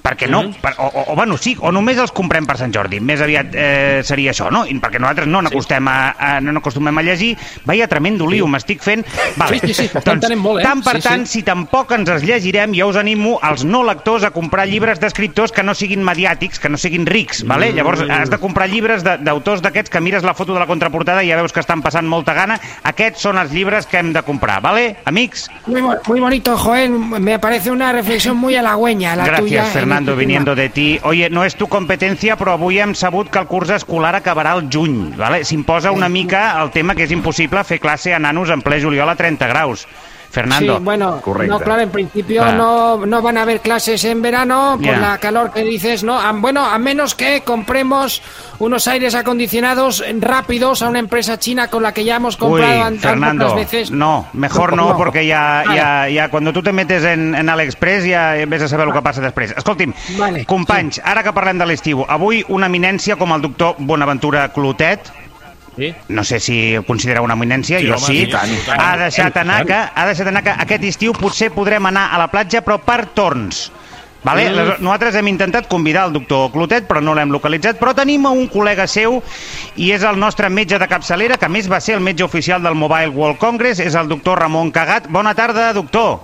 perquè 0.00 0.30
no, 0.30 0.44
Mhm. 0.44 0.54
per, 0.62 0.72
o, 0.78 0.86
o, 0.86 1.02
o, 1.12 1.14
bueno, 1.14 1.36
sí, 1.36 1.54
o 1.60 1.68
només 1.70 1.98
els 2.00 2.10
comprem 2.10 2.46
per 2.48 2.54
Sant 2.56 2.72
Jordi, 2.72 3.00
més 3.04 3.20
aviat 3.20 3.50
eh, 3.52 4.00
seria 4.02 4.30
això, 4.32 4.46
no? 4.50 4.62
I 4.64 4.72
perquè 4.80 4.96
nosaltres 4.98 5.26
no 5.28 5.42
n'acostem 5.44 5.88
a, 5.92 6.14
a, 6.16 6.30
no 6.40 6.54
n'acostumem 6.56 6.96
a 6.96 7.02
llegir, 7.04 7.34
veia 7.68 7.86
tremendo 7.86 8.24
lío, 8.26 8.46
m'estic 8.48 8.80
fent... 8.80 9.04
Vale. 9.36 9.58
Sí, 9.60 9.74
sí, 9.74 9.88
sí, 9.90 9.90
entenem 10.00 10.40
molt, 10.40 10.60
eh? 10.62 10.64
Tant 10.64 10.80
per 10.86 10.94
Sí, 10.96 11.02
tant, 11.04 11.26
sí. 11.26 11.40
si 11.40 11.42
tampoc 11.44 11.92
ens 11.92 12.08
els 12.08 12.22
llegirem, 12.24 12.72
jo 12.72 12.88
us 12.88 12.96
animo 12.96 13.38
als 13.42 13.62
no 13.68 13.82
lectors 13.84 14.24
a 14.24 14.30
comprar 14.30 14.64
llibres 14.70 15.00
d'escriptors 15.02 15.52
que 15.52 15.62
no 15.66 15.74
siguin 15.74 16.00
mediàtics, 16.02 16.58
que 16.64 16.70
no 16.72 16.78
siguin 16.80 17.04
rics, 17.04 17.42
vale? 17.44 17.72
Llavors 17.76 18.00
has 18.08 18.30
de 18.30 18.38
comprar 18.38 18.70
llibres 18.70 19.04
d'autors 19.04 19.60
d'aquests 19.60 19.90
que 19.90 20.00
mires 20.00 20.22
la 20.24 20.32
foto 20.32 20.54
de 20.54 20.60
la 20.60 20.66
contraportada 20.70 20.99
i 21.00 21.30
ja 21.30 21.36
veus 21.40 21.52
que 21.52 21.60
estan 21.60 21.82
passant 21.82 22.06
molta 22.06 22.34
gana. 22.36 22.58
Aquests 22.84 23.22
són 23.26 23.38
els 23.40 23.52
llibres 23.52 23.86
que 23.86 23.98
hem 23.98 24.12
de 24.12 24.22
comprar, 24.22 24.60
vale? 24.62 24.96
Amics? 25.04 25.48
Muy, 25.66 25.82
muy 25.82 26.20
bonito, 26.20 26.56
Joel. 26.56 26.90
Me 26.90 27.38
parece 27.38 27.70
una 27.70 27.92
reflexión 27.92 28.36
muy 28.36 28.56
halagüeña 28.56 29.16
la 29.16 29.24
tuya. 29.24 29.36
Gracias, 29.36 29.66
en 29.66 29.72
Fernando, 29.72 30.16
viniendo 30.16 30.54
de 30.54 30.68
ti. 30.68 31.00
Oye, 31.02 31.30
no 31.30 31.44
és 31.44 31.56
tu 31.56 31.68
competència, 31.70 32.36
però 32.40 32.54
avui 32.58 32.80
hem 32.80 32.94
sabut 32.94 33.30
que 33.30 33.40
el 33.40 33.48
curs 33.50 33.72
escolar 33.74 34.14
acabarà 34.18 34.54
al 34.56 34.68
juny, 34.70 35.16
vale? 35.16 35.42
S'imposa 35.44 35.92
una 35.92 36.08
mica 36.08 36.60
el 36.62 36.70
tema 36.70 36.94
que 36.94 37.06
és 37.08 37.14
impossible 37.14 37.64
fer 37.64 37.80
classe 37.80 38.14
a 38.14 38.20
nanos 38.20 38.50
en 38.50 38.62
ple 38.62 38.80
juliol 38.82 39.08
a 39.08 39.16
30 39.16 39.48
graus. 39.50 39.86
Fernando. 40.30 40.76
Sí, 40.78 40.84
bueno, 40.84 41.20
no, 41.48 41.58
claro, 41.58 41.82
en 41.82 41.90
principio 41.90 42.44
no, 42.52 43.04
no 43.04 43.20
van 43.22 43.36
a 43.36 43.42
haber 43.42 43.60
clases 43.60 44.04
en 44.04 44.22
verano 44.22 44.78
por 44.82 44.96
la 44.96 45.18
calor 45.18 45.50
que 45.52 45.62
dices, 45.64 46.04
¿no? 46.04 46.18
A- 46.20 46.32
bueno, 46.32 46.64
a 46.64 46.78
menos 46.78 47.14
que 47.14 47.40
compremos 47.42 48.22
unos 48.60 48.86
aires 48.88 49.14
acondicionados 49.14 50.04
rápidos 50.20 50.82
a 50.82 50.88
una 50.88 50.98
empresa 51.00 51.38
china 51.38 51.68
con 51.68 51.82
la 51.82 51.92
que 51.92 52.04
ya 52.04 52.16
hemos 52.16 52.34
Uy, 52.34 52.40
comprado 52.40 52.80
tan 52.82 52.98
Fernando, 52.98 53.54
veces. 53.56 53.90
no, 53.90 54.28
mejor 54.32 54.76
no, 54.76 54.90
No. 54.90 54.96
porque 54.96 55.26
ya, 55.26 55.62
Vale. 55.66 55.76
ya, 55.76 56.08
ya 56.08 56.28
cuando 56.30 56.52
tú 56.52 56.62
te 56.62 56.72
metes 56.72 57.02
en, 57.04 57.34
en 57.34 57.48
AliExpress 57.48 58.04
ja 58.06 58.34
ves 58.46 58.62
a 58.62 58.68
saber 58.68 58.86
el 58.86 58.92
que 58.94 59.02
passa 59.02 59.20
després. 59.20 59.52
Escolti'm, 59.56 59.92
Vale, 60.18 60.44
companys, 60.46 61.00
ara 61.04 61.22
que 61.24 61.32
parlem 61.32 61.58
de 61.58 61.66
l'estiu, 61.66 62.04
avui 62.08 62.44
una 62.48 62.66
eminència 62.70 63.16
com 63.16 63.32
el 63.34 63.42
doctor 63.42 63.74
Bonaventura 63.78 64.48
Clotet, 64.54 65.10
Sí? 65.80 65.94
no 66.12 66.24
sé 66.28 66.38
si 66.44 66.74
el 66.74 66.84
considera 66.84 67.22
una 67.24 67.34
eminència, 67.38 67.78
Sí, 67.80 67.86
jo 67.88 67.96
home, 67.96 68.06
sí, 68.06 68.22
i 68.26 68.30
tant, 68.30 68.50
i 68.52 68.58
tant. 68.66 68.80
ha 68.80 68.96
deixat 69.00 69.36
anar 69.40 69.62
que, 69.64 69.78
ha 69.80 70.06
deixat 70.10 70.28
anar 70.28 70.42
que 70.44 70.52
aquest 70.66 70.84
estiu 70.84 71.14
potser 71.16 71.48
podrem 71.54 71.86
anar 71.88 72.10
a 72.12 72.18
la 72.20 72.26
platja, 72.28 72.60
però 72.60 72.76
per 72.84 73.06
torns. 73.16 73.70
Vale? 74.22 74.50
Mm. 74.50 74.82
Nosaltres 74.84 75.14
hem 75.16 75.28
intentat 75.30 75.68
convidar 75.70 76.02
el 76.08 76.12
doctor 76.12 76.50
Clotet, 76.52 76.84
però 76.88 77.00
no 77.00 77.14
l'hem 77.16 77.30
localitzat, 77.32 77.78
però 77.80 77.94
tenim 77.96 78.26
a 78.28 78.32
un 78.36 78.50
col·lega 78.52 78.84
seu 78.84 79.22
i 79.80 79.88
és 79.94 80.04
el 80.04 80.18
nostre 80.20 80.50
metge 80.52 80.76
de 80.78 80.88
capçalera, 80.90 81.38
que 81.40 81.48
a 81.48 81.52
més 81.52 81.70
va 81.72 81.80
ser 81.80 81.96
el 81.96 82.04
metge 82.04 82.26
oficial 82.26 82.60
del 82.62 82.76
Mobile 82.76 83.14
World 83.16 83.40
Congress, 83.40 83.80
és 83.80 83.96
el 83.96 84.12
doctor 84.12 84.38
Ramon 84.44 84.70
Cagat. 84.76 85.08
Bona 85.08 85.32
tarda, 85.34 85.72
doctor. 85.72 86.20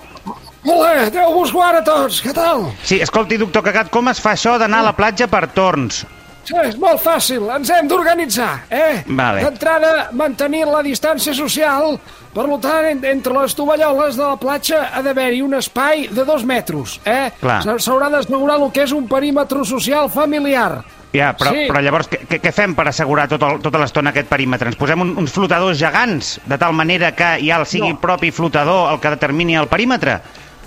Hola, 0.66 1.08
Déu-vos 1.14 1.52
guard 1.54 1.78
a 1.80 1.84
tots, 1.86 2.20
què 2.20 2.34
tal? 2.34 2.66
Sí, 2.84 3.00
escolti, 3.00 3.38
doctor 3.40 3.64
Cagat, 3.64 3.88
com 3.88 4.12
es 4.12 4.20
fa 4.20 4.34
això 4.36 4.58
d'anar 4.60 4.82
a 4.82 4.90
la 4.90 4.96
platja 4.98 5.30
per 5.30 5.46
torns? 5.54 6.04
Sí, 6.46 6.54
és 6.62 6.76
molt 6.78 7.00
fàcil, 7.02 7.48
ens 7.56 7.70
hem 7.74 7.88
d'organitzar, 7.90 8.52
eh? 8.70 9.02
Vale. 9.08 9.42
D'entrada, 9.42 10.10
mantenir 10.14 10.64
la 10.70 10.80
distància 10.86 11.34
social, 11.34 11.96
per 12.32 12.44
tant, 12.62 12.84
en- 12.86 13.04
entre 13.04 13.34
les 13.34 13.54
tovalloles 13.58 14.14
de 14.16 14.22
la 14.22 14.36
platja 14.38 14.90
ha 14.94 15.02
d'haver-hi 15.02 15.42
un 15.42 15.54
espai 15.58 16.06
de 16.08 16.24
dos 16.24 16.44
metres, 16.44 17.00
eh? 17.04 17.32
S'haurà 17.42 18.08
d'assegurar 18.08 18.60
el 18.62 18.70
que 18.70 18.84
és 18.84 18.92
un 18.92 19.08
perímetre 19.08 19.64
social 19.64 20.08
familiar. 20.08 20.84
Ja, 21.12 21.34
però, 21.36 21.50
Sí. 21.50 21.66
però 21.70 21.80
llavors 21.82 22.08
què, 22.10 22.26
què- 22.28 22.40
què 22.40 22.52
fem 22.52 22.74
per 22.74 22.88
assegurar 22.88 23.26
tot 23.26 23.42
el, 23.42 23.60
tota 23.62 23.78
l'estona 23.78 24.10
aquest 24.10 24.28
perímetre? 24.28 24.68
Ens 24.68 24.76
posem 24.76 25.00
un, 25.00 25.16
uns 25.16 25.32
flotadors 25.32 25.78
gegants, 25.78 26.40
de 26.44 26.58
tal 26.58 26.72
manera 26.74 27.10
que 27.12 27.38
ja 27.42 27.56
el 27.58 27.66
sigui 27.66 27.90
No. 27.92 28.00
propi 28.00 28.30
flotador 28.30 28.92
el 28.92 29.00
que 29.00 29.10
determini 29.10 29.56
el 29.56 29.66
perímetre? 29.66 30.20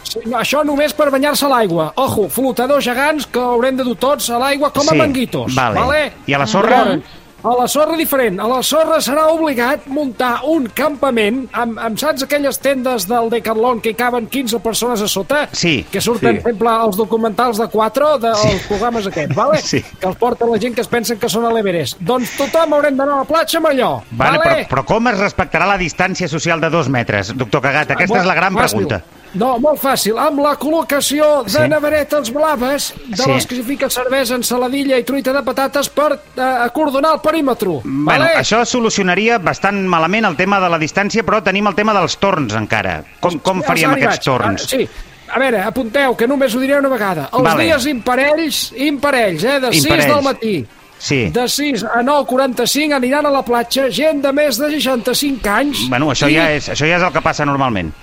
Sí, 0.03 0.19
no, 0.25 0.37
això 0.39 0.63
només 0.65 0.93
per 0.93 1.09
banyar-se 1.11 1.45
a 1.45 1.49
l'aigua. 1.49 1.91
Ojo, 1.95 2.27
flotadors 2.29 2.85
gegants 2.85 3.25
que 3.27 3.39
haurem 3.39 3.77
de 3.77 3.83
dur 3.83 3.95
tots 3.97 4.29
a 4.29 4.39
l'aigua 4.39 4.71
com 4.73 4.87
a 4.87 4.91
Sí, 4.91 4.97
manguitos. 4.97 5.55
vale. 5.55 6.11
I 6.27 6.33
a 6.33 6.39
la 6.39 6.47
sorra? 6.47 6.83
A 7.41 7.53
la 7.55 7.69
sorra 7.71 7.95
diferent. 7.95 8.37
A 8.43 8.47
la 8.51 8.57
sorra 8.61 8.97
serà 8.99 9.29
obligat 9.31 9.85
muntar 9.87 10.41
un 10.43 10.65
campament 10.75 11.45
amb, 11.53 11.77
amb 11.79 11.97
saps, 11.97 12.23
aquelles 12.25 12.57
tendes 12.59 13.05
del 13.07 13.29
Decathlon 13.31 13.79
que 13.79 13.91
hi 13.91 13.95
caben 13.95 14.27
15 14.27 14.59
persones 14.59 14.99
a 15.01 15.07
sota? 15.07 15.47
Sí, 15.53 15.85
Que 15.89 16.01
surten, 16.01 16.35
sí. 16.35 16.41
sí. 16.41 16.43
sempre, 16.49 16.67
els 16.83 16.97
documentals 16.97 17.57
de 17.57 17.67
4 17.71 18.17
dels 18.19 18.39
Sí. 18.41 18.57
programes 18.67 19.07
aquests, 19.07 19.35
vale? 19.37 19.61
Sí. 19.71 19.81
Que 20.01 20.07
els 20.07 20.17
porta 20.17 20.45
la 20.45 20.59
gent 20.59 20.75
que 20.75 20.81
es 20.81 20.89
pensen 20.91 21.17
que 21.17 21.29
són 21.29 21.45
a 21.45 21.53
l'Everest. 21.53 21.97
Doncs 22.01 22.35
tothom 22.35 22.73
haurem 22.73 22.97
d'anar 22.97 23.13
a 23.13 23.17
la 23.19 23.29
platja 23.29 23.59
amb 23.59 23.67
allò. 23.67 24.01
Vale, 24.11 24.37
vale? 24.37 24.65
però, 24.65 24.67
però 24.67 24.85
com 24.85 25.07
es 25.07 25.19
respectarà 25.19 25.65
la 25.65 25.77
distància 25.77 26.27
social 26.27 26.59
de 26.59 26.69
dos 26.69 26.89
metres, 26.89 27.31
doctor 27.37 27.61
Cagat? 27.61 27.91
Aquesta 27.91 28.19
és 28.19 28.25
la 28.25 28.35
gran 28.35 28.53
Fàcil. 28.53 28.67
pregunta. 28.83 29.01
No, 29.33 29.59
molt 29.59 29.79
fàcil. 29.79 30.17
Amb 30.17 30.39
la 30.41 30.55
col·locació 30.57 31.43
de 31.43 31.49
Sí. 31.51 31.67
neveretes 31.69 32.31
blaves, 32.33 32.93
de 33.07 33.15
Sí. 33.17 33.29
les 33.31 33.45
que 33.45 33.55
s'hi 33.55 33.63
fica 33.63 33.89
cervesa, 33.89 34.35
ensaladilla 34.35 34.97
i 34.97 35.03
truita 35.03 35.31
de 35.31 35.43
patates 35.43 35.89
per 35.89 36.13
eh, 36.35 36.41
acordonar 36.41 37.13
el 37.13 37.21
perímetre. 37.21 37.69
Bueno, 37.83 38.23
vale? 38.25 38.33
això 38.39 38.65
solucionaria 38.65 39.37
bastant 39.37 39.85
malament 39.87 40.25
el 40.25 40.35
tema 40.35 40.59
de 40.59 40.69
la 40.69 40.79
distància, 40.79 41.23
però 41.23 41.43
tenim 41.43 41.67
el 41.67 41.75
tema 41.75 41.93
dels 41.93 42.17
torns 42.17 42.53
encara. 42.55 43.03
Com, 43.19 43.37
com 43.39 43.61
faríem 43.61 43.91
s'ha 43.91 43.97
aquests 43.97 44.27
arribat. 44.27 44.57
torns? 44.57 44.63
Ah, 44.63 44.67
sí. 44.77 44.89
A 45.31 45.37
veure, 45.37 45.61
apunteu, 45.61 46.15
que 46.17 46.27
només 46.27 46.55
ho 46.55 46.59
diré 46.59 46.79
una 46.79 46.89
vegada. 46.89 47.29
Els 47.31 47.43
Vale. 47.43 47.63
dies 47.65 47.85
imparells, 47.85 48.73
imparells, 48.75 49.43
eh, 49.43 49.59
de 49.59 49.67
6 49.73 49.83
Imparells. 49.85 50.15
del 50.15 50.23
matí. 50.23 50.65
Sí. 50.97 51.29
De 51.29 51.47
6 51.47 51.83
a 51.83 52.01
9.45 52.01 52.93
aniran 52.95 53.25
a 53.27 53.29
la 53.29 53.43
platja 53.45 53.89
gent 53.91 54.21
de 54.23 54.33
més 54.33 54.57
de 54.57 54.71
65 54.71 55.47
anys. 55.47 55.87
Bueno, 55.87 56.07
això 56.09 56.27
i- 56.29 56.33
ja, 56.33 56.51
és, 56.51 56.67
això 56.69 56.87
ja 56.89 56.97
és 56.97 57.03
el 57.03 57.13
que 57.13 57.21
passa 57.21 57.45
normalment. 57.45 57.93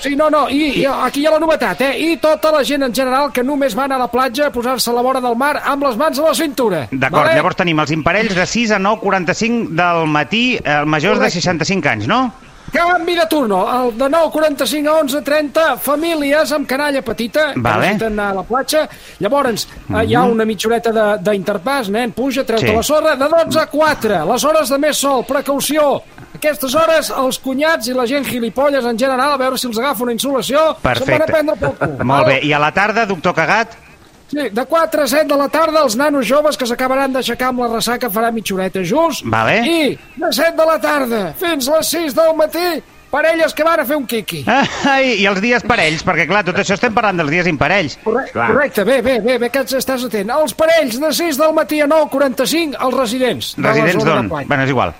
Sí, 0.00 0.14
no, 0.16 0.28
no, 0.30 0.46
i, 0.48 0.80
i 0.82 0.86
aquí 0.86 1.22
hi 1.22 1.26
ha 1.26 1.34
la 1.34 1.40
novetat, 1.42 1.80
eh? 1.86 1.92
I 2.02 2.16
tota 2.22 2.52
la 2.54 2.62
gent 2.66 2.82
en 2.86 2.94
general 2.94 3.32
que 3.32 3.44
només 3.46 3.76
van 3.78 3.92
a 3.92 3.98
la 4.00 4.08
platja 4.12 4.48
a 4.48 4.54
posar-se 4.54 4.90
a 4.90 4.94
la 4.96 5.02
vora 5.04 5.20
del 5.20 5.36
mar 5.38 5.54
amb 5.64 5.84
les 5.86 5.98
mans 6.00 6.18
a 6.18 6.28
la 6.30 6.34
cintura. 6.34 6.86
D'acord, 6.90 7.28
vale? 7.28 7.36
llavors 7.38 7.58
tenim 7.58 7.80
els 7.82 7.92
imparells 7.94 8.34
de 8.36 8.46
6 8.46 8.76
a 8.76 8.80
9.45 8.82 9.68
del 9.82 10.06
matí, 10.06 10.44
eh, 10.58 10.82
majors 10.84 11.18
de 11.18 11.28
Correcte. 11.28 11.40
65 11.40 11.92
anys, 11.92 12.08
no? 12.10 12.22
Canvi 12.72 13.14
de 13.14 13.26
turno, 13.28 13.58
el 13.68 13.98
de 13.98 14.06
9.45 14.08 14.88
a 14.88 15.00
11.30, 15.02 15.64
famílies 15.78 16.52
amb 16.56 16.66
canalla 16.66 17.02
petita, 17.04 17.50
Vale. 17.54 17.74
Que 17.74 17.80
necessiten 17.82 18.12
anar 18.18 18.30
a 18.30 18.34
la 18.38 18.42
platja. 18.48 18.86
Llavors, 19.20 19.66
eh, 19.92 20.04
hi 20.06 20.14
ha 20.16 20.22
una 20.24 20.46
mitja 20.48 20.68
horeta 20.70 20.90
de- 20.90 21.18
d'interpàs, 21.20 21.90
nen, 21.92 22.12
puja, 22.12 22.44
treu-te 22.48 22.68
Sí. 22.68 22.74
la 22.74 22.82
sorra, 22.82 23.14
de 23.14 23.28
12 23.28 23.60
a 23.60 23.66
4, 23.66 24.24
les 24.32 24.44
hores 24.44 24.68
de 24.70 24.78
més 24.78 24.96
sol, 24.96 25.22
precaució. 25.26 26.02
Aquestes 26.34 26.74
hores, 26.74 27.10
els 27.10 27.38
cunyats 27.38 27.88
i 27.88 27.92
la 27.92 28.06
gent 28.06 28.24
gilipolles 28.24 28.84
en 28.84 28.98
general, 28.98 29.32
a 29.32 29.36
veure 29.36 29.58
si 29.58 29.66
els 29.66 29.78
agafa 29.78 30.02
una 30.04 30.12
insolació, 30.12 30.74
se'n 30.82 31.06
van 31.06 31.22
a 31.22 31.26
prendre 31.26 31.56
pel 31.56 31.74
cul. 31.76 32.04
Molt 32.06 32.26
bé, 32.26 32.40
i 32.42 32.52
a 32.54 32.58
la 32.58 32.72
tarda, 32.72 33.04
doctor 33.04 33.34
Cagat? 33.34 33.68
Sí, 34.32 34.46
de 34.48 34.64
4 34.64 35.02
a 35.02 35.06
7 35.06 35.26
de 35.28 35.36
la 35.36 35.48
tarda, 35.52 35.82
els 35.84 35.94
nanos 36.00 36.24
joves 36.26 36.56
que 36.56 36.64
s'acabaran 36.64 37.12
d'aixecar 37.12 37.50
amb 37.52 37.60
la 37.60 37.68
ressaca 37.74 38.08
farà 38.08 38.30
mitja 38.32 38.54
horeta 38.56 38.80
just. 38.82 39.26
Vale. 39.28 39.58
I 39.68 39.98
de 40.16 40.30
7 40.32 40.56
de 40.56 40.64
la 40.70 40.78
tarda 40.80 41.20
fins 41.36 41.68
les 41.68 41.90
6 41.92 42.14
del 42.16 42.32
matí, 42.38 42.80
parelles 43.12 43.52
que 43.52 43.62
van 43.66 43.82
a 43.82 43.84
fer 43.84 43.98
un 44.00 44.06
quiqui. 44.08 44.40
Ai, 44.88 45.18
I 45.20 45.26
els 45.28 45.42
dies 45.44 45.66
parells, 45.68 46.00
perquè 46.06 46.24
clar, 46.30 46.40
tot 46.48 46.56
això 46.62 46.78
estem 46.78 46.94
parlant 46.96 47.20
dels 47.20 47.28
dies 47.34 47.50
imparells. 47.50 47.98
Correcte, 48.06 48.32
Clar. 48.32 48.48
correcte, 48.54 48.84
bé, 48.88 49.02
bé, 49.04 49.18
bé, 49.20 49.36
bé 49.42 49.50
que 49.52 49.60
ets- 49.66 49.76
estàs 49.82 50.06
atent. 50.08 50.32
Els 50.32 50.54
parells 50.56 50.96
de 51.02 51.12
6 51.12 51.36
del 51.36 51.52
matí 51.52 51.82
a 51.84 51.86
9.45, 51.92 52.80
els 52.88 52.96
residents. 52.96 53.52
Residents 53.58 54.04
d'on? 54.08 54.28
Bueno, 54.32 54.62
és 54.64 54.70
igual. 54.72 54.94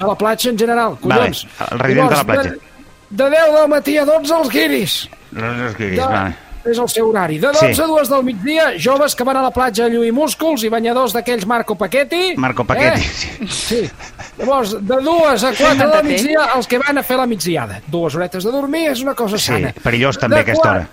A 0.00 0.06
la 0.08 0.14
platja 0.16 0.48
en 0.48 0.56
general, 0.58 0.96
collons. 1.02 1.44
Vale, 1.58 1.70
els 1.74 1.82
residents 1.82 2.10
de 2.10 2.16
la 2.16 2.24
platja. 2.24 2.50
De, 3.10 3.24
de 3.24 3.30
10 3.36 3.52
del 3.60 3.68
matí 3.68 3.98
a 4.00 4.06
12 4.08 4.34
els 4.40 4.48
guiris. 4.56 4.94
No, 5.32 5.52
no 5.52 5.66
escriguis, 5.68 5.98
De, 6.00 6.06
vale. 6.06 6.34
És 6.64 6.78
el 6.78 6.88
seu 6.88 7.08
horari. 7.08 7.38
De 7.38 7.48
12 7.48 7.74
Sí. 7.74 7.80
a 7.82 7.86
2 7.86 8.08
del 8.10 8.22
migdia, 8.24 8.72
joves 8.78 9.14
que 9.16 9.24
van 9.24 9.36
a 9.36 9.42
la 9.42 9.50
platja 9.50 9.84
a 9.86 9.88
lluir 9.88 10.12
músculs 10.12 10.62
i 10.64 10.68
banyadors 10.68 11.12
d'aquells 11.12 11.46
Marco 11.46 11.74
Paquetti. 11.74 12.34
Marco 12.36 12.64
Paquetti, 12.64 13.00
Eh? 13.00 13.10
sí. 13.10 13.46
Sí. 13.48 13.90
Llavors, 14.38 14.72
de 14.80 14.96
2 15.02 15.44
a 15.44 15.52
4 15.56 15.90
del 15.90 16.04
migdia, 16.04 16.50
els 16.56 16.66
que 16.66 16.78
van 16.78 16.98
a 16.98 17.02
fer 17.02 17.16
la 17.16 17.26
migdiada. 17.26 17.80
Dues 17.86 18.14
horetes 18.14 18.44
de 18.44 18.50
dormir 18.50 18.88
és 18.90 19.00
una 19.02 19.14
cosa 19.14 19.38
Sí, 19.38 19.46
sana. 19.46 19.72
perillós 19.82 20.18
també 20.18 20.36
De 20.36 20.42
aquesta 20.42 20.62
qua- 20.62 20.70
hora. 20.72 20.88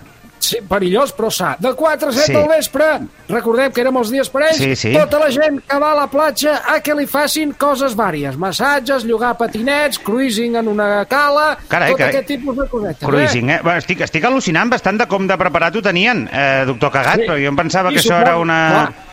Sí, 0.48 0.58
perillós, 0.68 1.12
però 1.16 1.28
sa. 1.34 1.50
De 1.60 1.74
4 1.76 2.08
a 2.08 2.12
7 2.12 2.26
Sí. 2.26 2.32
del 2.32 2.48
vespre, 2.48 2.84
recordem 3.28 3.72
que 3.72 3.82
érem 3.82 3.96
els 4.00 4.10
dies 4.10 4.30
per 4.32 4.42
ells, 4.46 4.56
Sí, 4.56 4.74
sí. 4.76 4.92
tota 4.96 5.18
la 5.20 5.30
gent 5.30 5.58
que 5.68 5.78
va 5.78 5.90
a 5.92 5.94
la 5.98 6.06
platja 6.08 6.62
a 6.74 6.78
que 6.80 6.94
li 6.94 7.06
facin 7.06 7.52
coses 7.52 7.94
vàries. 7.98 8.36
Massatges, 8.40 9.04
llogar 9.04 9.36
patinets, 9.36 9.98
cruising 9.98 10.56
en 10.56 10.68
una 10.68 11.04
cala, 11.04 11.58
Carai, 11.68 11.90
tot 11.90 11.98
carai. 11.98 12.14
aquest 12.14 12.26
tipus 12.28 12.56
de 12.56 12.66
cosetes. 12.68 13.06
Cruising, 13.08 13.50
eh? 13.50 13.60
Bueno, 13.62 13.78
estic, 13.78 14.00
estic 14.00 14.24
al·lucinant 14.24 14.70
bastant 14.70 14.98
de 14.98 15.06
com 15.06 15.26
de 15.26 15.36
preparat 15.36 15.76
ho 15.76 15.82
tenien, 15.82 16.28
eh, 16.32 16.64
doctor 16.66 16.90
Cagat, 16.92 17.16
Sí. 17.20 17.26
però 17.28 17.36
jo 17.42 17.48
em 17.48 17.56
pensava 17.56 17.90
I 17.90 17.94
que 17.94 18.00
això 18.00 18.20
era 18.20 18.38
una... 18.38 18.58
Clar. 18.70 19.07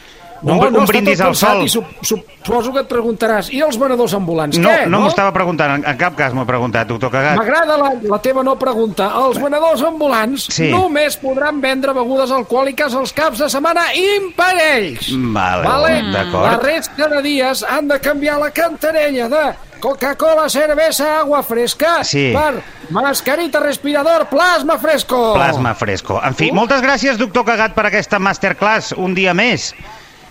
Un, 0.46 0.58
No, 0.60 0.70
no, 0.70 0.80
un 0.80 0.86
brindis 0.86 1.20
al 1.25 1.34
sol. 1.36 1.64
I 1.66 1.70
sup 1.70 1.86
suposo 2.06 2.72
que 2.72 2.84
et 2.84 2.88
preguntaràs, 2.88 3.48
i 3.52 3.62
els 3.66 3.80
venedors 3.82 4.14
ambulants, 4.14 4.60
No, 4.62 4.70
què? 4.70 4.86
no 4.86 5.00
m'ho 5.02 5.08
estava 5.10 5.32
preguntant, 5.34 5.80
en, 5.80 5.86
en 5.90 5.98
cap 5.98 6.16
cas 6.16 6.34
m'ho 6.38 6.44
he 6.44 6.50
preguntat, 6.50 6.88
doctor 6.88 7.10
Cagat. 7.10 7.36
M'agrada 7.40 7.78
la, 7.82 7.90
la 8.04 8.20
teva 8.22 8.44
no 8.46 8.54
pregunta. 8.62 9.10
Els 9.25 9.40
venedors 9.42 9.82
ambulants 9.82 10.46
Sí. 10.54 10.70
només 10.70 11.18
podran 11.18 11.60
vendre 11.62 11.94
begudes 11.98 12.30
alcohòliques 12.32 12.94
els 12.94 13.12
caps 13.18 13.40
de 13.42 13.50
setmana 13.50 13.88
imparells. 13.98 15.10
Vale, 15.34 16.02
d'acord. 16.14 16.46
La 16.46 16.58
resta 16.62 17.08
de 17.10 17.22
dies 17.25 17.64
han 17.68 17.88
de 17.88 18.00
canviar 18.00 18.38
la 18.40 18.52
cantarella 18.52 19.28
de 19.30 19.44
Coca-Cola, 19.80 20.48
cervesa, 20.50 21.20
agua 21.20 21.42
fresca 21.44 22.04
Sí. 22.04 22.32
per 22.34 22.62
mascarita, 22.90 23.60
respirador, 23.60 24.28
plasma 24.30 24.78
fresco. 24.78 25.34
Plasma 25.34 25.74
fresco. 25.75 26.20
En 26.24 26.34
fi, 26.36 26.52
moltes 26.52 26.82
gràcies, 26.82 27.18
doctor 27.18 27.46
Cagat, 27.46 27.74
per 27.75 27.86
aquesta 27.88 28.20
masterclass 28.20 28.94
un 28.98 29.14
dia 29.14 29.34
més. 29.34 29.74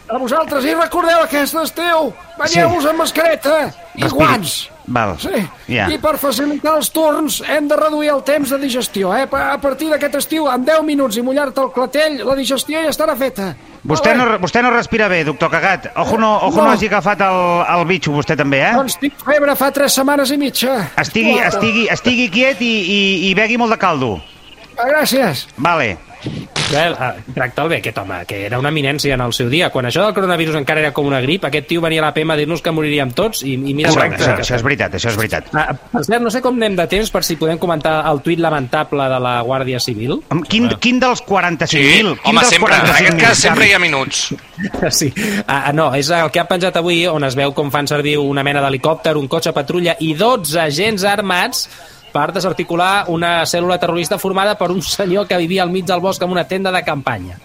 A 0.06 0.18
vosaltres, 0.20 0.64
i 0.68 0.74
recordeu 0.76 1.22
aquest 1.24 1.54
estiu, 1.62 2.10
banyeu-vos 2.36 2.84
amb 2.90 2.98
mascareta 3.00 3.54
i 3.96 4.02
Respiri. 4.02 4.10
guants. 4.12 4.70
Val. 4.86 5.14
Sí, 5.18 5.30
Ja. 5.66 5.86
i 5.88 5.96
per 5.96 6.18
facilitar 6.20 6.74
els 6.76 6.90
torns 6.92 7.38
hem 7.48 7.66
de 7.68 7.76
reduir 7.76 8.10
el 8.12 8.22
temps 8.22 8.50
de 8.50 8.58
digestió. 8.58 9.14
Eh? 9.16 9.22
A 9.32 9.56
partir 9.58 9.88
d'aquest 9.88 10.14
estiu, 10.16 10.44
en 10.52 10.62
10 10.62 10.82
minuts 10.84 11.16
i 11.16 11.22
mullar-te 11.22 11.58
el 11.62 11.70
clatell, 11.72 12.18
la 12.26 12.34
digestió 12.36 12.82
ja 12.84 12.90
estarà 12.90 13.16
feta. 13.16 13.54
Vostè 13.82 14.14
no, 14.16 14.26
vostè 14.40 14.60
no 14.62 14.70
respira 14.70 15.08
bé, 15.08 15.24
doctor 15.24 15.50
Cagat. 15.50 15.88
Ojo 15.96 16.18
no, 16.18 16.36
ojo 16.36 16.56
no, 16.60 16.64
No. 16.64 16.70
hagi 16.72 16.86
agafat 16.86 17.20
el, 17.20 17.64
el 17.78 17.86
bitxo, 17.86 18.12
vostè 18.12 18.36
també, 18.36 18.60
eh? 18.60 18.72
Doncs 18.74 18.98
tinc 19.00 19.14
febre 19.24 19.56
fa 19.56 19.70
3 19.72 19.92
setmanes 19.92 20.30
i 20.30 20.36
mitja. 20.36 20.90
Estigui, 21.00 21.38
estigui, 21.38 21.88
estigui 21.88 22.28
quiet 22.30 22.60
i, 22.60 22.74
i, 22.98 23.30
i 23.30 23.34
begui 23.34 23.56
molt 23.56 23.72
de 23.72 23.78
caldo. 23.78 24.20
Gràcies. 24.76 25.46
Vale. 25.56 25.96
Bé, 26.74 26.84
eh, 26.90 27.32
tracta'l 27.34 27.68
bé, 27.70 27.78
aquest 27.82 27.98
home, 28.02 28.20
que 28.26 28.40
era 28.46 28.58
una 28.58 28.70
eminència 28.74 29.14
en 29.14 29.22
el 29.24 29.32
seu 29.36 29.48
dia. 29.52 29.70
Quan 29.70 29.86
això 29.88 30.02
del 30.04 30.14
coronavirus 30.16 30.56
encara 30.60 30.80
era 30.82 30.92
com 30.96 31.06
una 31.06 31.20
grip, 31.22 31.44
aquest 31.48 31.68
tio 31.70 31.80
venia 31.84 32.02
a 32.02 32.06
la 32.08 32.14
PM 32.16 32.32
a 32.34 32.36
dir-nos 32.40 32.62
que 32.64 32.72
moriríem 32.74 33.12
tots 33.16 33.42
i, 33.46 33.54
i 33.54 33.74
mira... 33.74 33.92
Com- 33.94 34.02
això, 34.18 34.34
això 34.42 34.58
és 34.58 34.64
veritat, 34.66 34.94
això 34.98 35.12
és 35.12 35.18
veritat. 35.20 35.48
Ah, 35.54 35.68
per 35.74 36.04
cert, 36.04 36.22
no 36.24 36.30
sé 36.34 36.42
com 36.44 36.58
anem 36.58 36.76
de 36.76 36.86
temps 36.90 37.10
per 37.14 37.22
si 37.26 37.36
podem 37.40 37.58
comentar 37.62 38.00
el 38.10 38.20
tuit 38.26 38.42
lamentable 38.42 39.08
de 39.14 39.20
la 39.22 39.36
Guàrdia 39.46 39.80
Civil. 39.80 40.18
Amb 40.34 40.44
Quin, 40.50 40.68
quin 40.82 40.98
dels 41.02 41.22
45.000? 41.24 41.68
Sí, 41.70 41.84
quin 41.88 42.10
home, 42.12 42.40
dels 42.40 42.50
sempre, 42.52 42.74
en 42.74 42.88
45.000, 42.90 42.98
aquest 43.00 43.20
cas 43.22 43.38
sempre 43.48 43.68
hi 43.68 43.72
ha 43.74 43.78
minuts. 43.82 44.26
Sí. 44.94 45.08
Ah, 45.50 45.72
no, 45.74 45.88
és 45.96 46.08
el 46.14 46.28
que 46.30 46.38
ha 46.38 46.44
penjat 46.46 46.76
avui, 46.78 47.00
on 47.10 47.24
es 47.26 47.34
veu 47.34 47.50
com 47.56 47.72
fan 47.74 47.88
servir 47.90 48.14
una 48.22 48.44
mena 48.46 48.60
d'helicòpter, 48.62 49.16
un 49.18 49.26
cotxe 49.28 49.50
patrulla 49.56 49.96
i 50.04 50.12
12 50.14 50.60
agents 50.62 51.02
armats 51.10 51.64
per 52.14 52.28
desarticular 52.32 53.06
una 53.10 53.40
cèl·lula 53.42 53.76
terrorista 53.82 54.18
formada 54.22 54.54
per 54.56 54.70
un 54.70 54.80
senyor 54.86 55.26
que 55.26 55.36
vivia 55.40 55.64
al 55.66 55.70
mig 55.74 55.84
del 55.88 55.98
bosc 56.00 56.22
amb 56.22 56.32
una 56.36 56.46
tenda 56.46 56.70
de 56.70 56.82
campanya. 56.86 57.38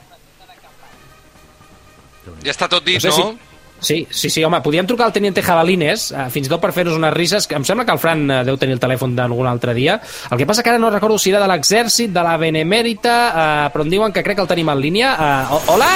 Ja 2.43 2.51
està 2.53 2.67
tot 2.69 2.85
dit, 2.85 3.01
No 3.03 3.11
sé 3.11 3.21
no? 3.23 3.37
Sí, 3.81 4.05
sí, 4.11 4.27
sí, 4.29 4.43
home, 4.43 4.59
podíem 4.59 4.83
trucar 4.85 5.05
al 5.07 5.13
teniente 5.15 5.41
Jabalines, 5.41 6.09
eh, 6.11 6.25
fins 6.33 6.49
i 6.49 6.51
tot 6.51 6.59
per 6.59 6.73
fer-nos 6.75 6.97
unes 6.99 7.13
risses, 7.15 7.45
que 7.47 7.55
em 7.55 7.63
sembla 7.63 7.85
que 7.87 7.93
el 7.95 7.99
Fran 8.03 8.25
eh, 8.29 8.39
deu 8.43 8.57
tenir 8.59 8.73
el 8.75 8.79
telèfon 8.83 9.13
d'algun 9.15 9.47
altre 9.47 9.71
dia. 9.73 9.95
El 10.29 10.37
que 10.37 10.45
passa 10.45 10.61
que 10.61 10.69
ara 10.73 10.77
no 10.83 10.89
recordo 10.91 11.15
si 11.17 11.31
era 11.31 11.39
de 11.39 11.47
l'exèrcit, 11.47 12.11
de 12.11 12.23
la 12.27 12.35
Benemèrita, 12.37 13.15
eh, 13.29 13.69
però 13.71 13.85
em 13.87 13.93
diuen 13.95 14.11
que 14.11 14.21
crec 14.21 14.35
que 14.35 14.43
el 14.43 14.51
tenim 14.51 14.67
en 14.73 14.81
línia. 14.83 15.13
Eh, 15.15 15.53
ho- 15.55 15.61
hola? 15.71 15.87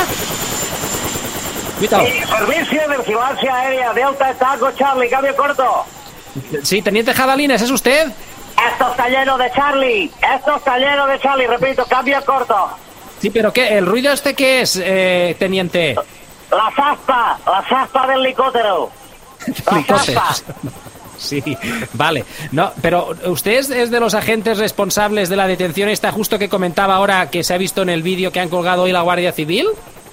Cuítalo. 1.79 2.07
Servicio 2.07 2.81
de 2.87 2.97
vigilancia 3.03 3.53
aérea 3.55 3.93
Delta 3.93 4.33
Taco 4.39 4.71
Charlie, 4.79 5.09
cambio 5.09 5.35
corto. 5.35 5.83
Sí, 6.63 6.81
teniente 6.81 7.13
Jabalines, 7.13 7.61
¿es 7.61 7.69
usted? 7.69 8.07
Esto 8.71 8.91
está 8.91 9.09
lleno 9.09 9.37
de 9.37 9.51
Charlie. 9.51 10.11
Esto 10.35 10.55
está 10.55 10.77
lleno 10.77 11.07
de 11.07 11.19
Charlie. 11.19 11.47
Repito, 11.47 11.85
cambio 11.85 12.23
corto. 12.25 12.69
Sí, 13.19 13.29
pero 13.29 13.51
¿qué? 13.53 13.77
¿El 13.77 13.85
ruido 13.85 14.11
este 14.11 14.33
qué 14.33 14.61
es, 14.61 14.79
eh, 14.83 15.35
teniente? 15.39 15.95
La 16.51 16.71
zaspa, 16.75 17.39
la 17.45 17.63
zaspa 17.67 18.07
del 18.07 18.19
helicóptero. 18.19 18.89
La 19.65 19.83
zaspa. 19.83 20.35
Sí, 21.15 21.41
vale. 21.93 22.25
No, 22.51 22.73
pero 22.81 23.15
¿usted 23.27 23.53
es, 23.53 23.69
es 23.69 23.91
de 23.91 23.99
los 24.01 24.13
agentes 24.13 24.57
responsables 24.57 25.29
de 25.29 25.37
la 25.37 25.47
detención 25.47 25.87
esta 25.87 26.11
justo 26.11 26.37
que 26.37 26.49
comentaba 26.49 26.95
ahora 26.95 27.29
que 27.29 27.43
se 27.43 27.53
ha 27.53 27.57
visto 27.57 27.81
en 27.81 27.89
el 27.89 28.03
vídeo 28.03 28.31
que 28.31 28.41
han 28.41 28.49
colgado 28.49 28.81
hoy 28.81 28.91
la 28.91 29.03
Guardia 29.03 29.31
Civil? 29.31 29.67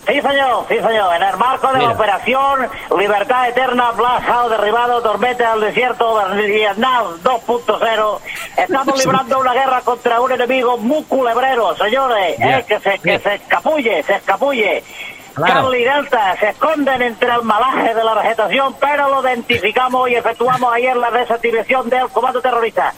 Sí, 0.06 0.20
señor, 0.20 0.64
sí, 0.68 0.74
señor. 0.76 1.14
En 1.14 1.22
el 1.22 1.36
marco 1.36 1.72
de 1.72 1.78
la 1.78 1.90
operación 1.90 2.68
Libertad 2.98 3.48
Eterna, 3.48 3.90
Black 3.92 4.48
derribado, 4.48 5.02
Tormenta 5.02 5.52
del 5.52 5.60
Desierto, 5.60 6.20
Vietnam 6.34 7.18
2.0, 7.22 8.18
estamos 8.56 8.98
librando 9.04 9.38
una 9.38 9.52
guerra 9.52 9.80
contra 9.82 10.20
un 10.20 10.32
enemigo 10.32 10.78
muy 10.78 11.04
culebrero, 11.04 11.76
señores, 11.76 12.36
eh, 12.40 12.64
que, 12.66 12.80
se, 12.80 12.98
que 12.98 13.18
se 13.18 13.34
escapulle, 13.34 14.02
se 14.02 14.14
escapulle. 14.14 14.82
Claro. 15.34 15.52
Charlie 15.52 15.82
y 15.82 15.84
Delta 15.84 16.36
se 16.40 16.48
esconden 16.48 17.02
entre 17.02 17.32
el 17.32 17.42
malaje 17.42 17.94
de 17.94 18.02
la 18.02 18.14
vegetación, 18.14 18.74
pero 18.80 19.08
lo 19.08 19.22
identificamos 19.22 20.10
y 20.10 20.14
efectuamos 20.14 20.72
ayer 20.74 20.96
la 20.96 21.10
desactivación 21.10 21.88
del 21.88 22.08
comando 22.08 22.40
terrorista. 22.40 22.92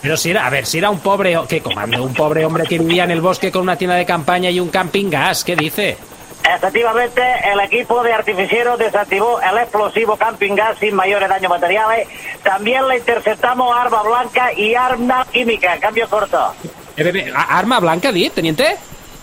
Pero 0.00 0.16
si 0.16 0.30
era, 0.30 0.46
a 0.46 0.50
ver, 0.50 0.66
si 0.66 0.78
era 0.78 0.90
un 0.90 1.00
pobre, 1.00 1.36
¿qué 1.48 1.62
comando? 1.62 2.04
Un 2.04 2.14
pobre 2.14 2.44
hombre 2.44 2.64
que 2.64 2.78
vivía 2.78 3.04
en 3.04 3.10
el 3.10 3.22
bosque 3.22 3.50
con 3.50 3.62
una 3.62 3.76
tienda 3.76 3.96
de 3.96 4.04
campaña 4.04 4.50
y 4.50 4.60
un 4.60 4.68
camping 4.68 5.10
gas, 5.10 5.42
¿qué 5.42 5.56
dice? 5.56 5.96
Efectivamente, 6.44 7.22
el 7.50 7.58
equipo 7.60 8.02
de 8.02 8.12
artificieros 8.12 8.78
desactivó 8.78 9.40
el 9.40 9.56
explosivo 9.58 10.16
camping 10.16 10.54
gas 10.54 10.76
sin 10.78 10.94
mayores 10.94 11.28
daños 11.28 11.48
materiales. 11.50 12.06
También 12.42 12.86
le 12.86 12.98
interceptamos 12.98 13.74
arma 13.74 14.02
blanca 14.02 14.52
y 14.52 14.74
arma 14.74 15.26
química. 15.32 15.78
Cambio 15.80 16.06
corto. 16.08 16.54
Eh, 16.96 17.32
arma 17.48 17.80
blanca, 17.80 18.12
dit, 18.12 18.34
teniente? 18.34 18.76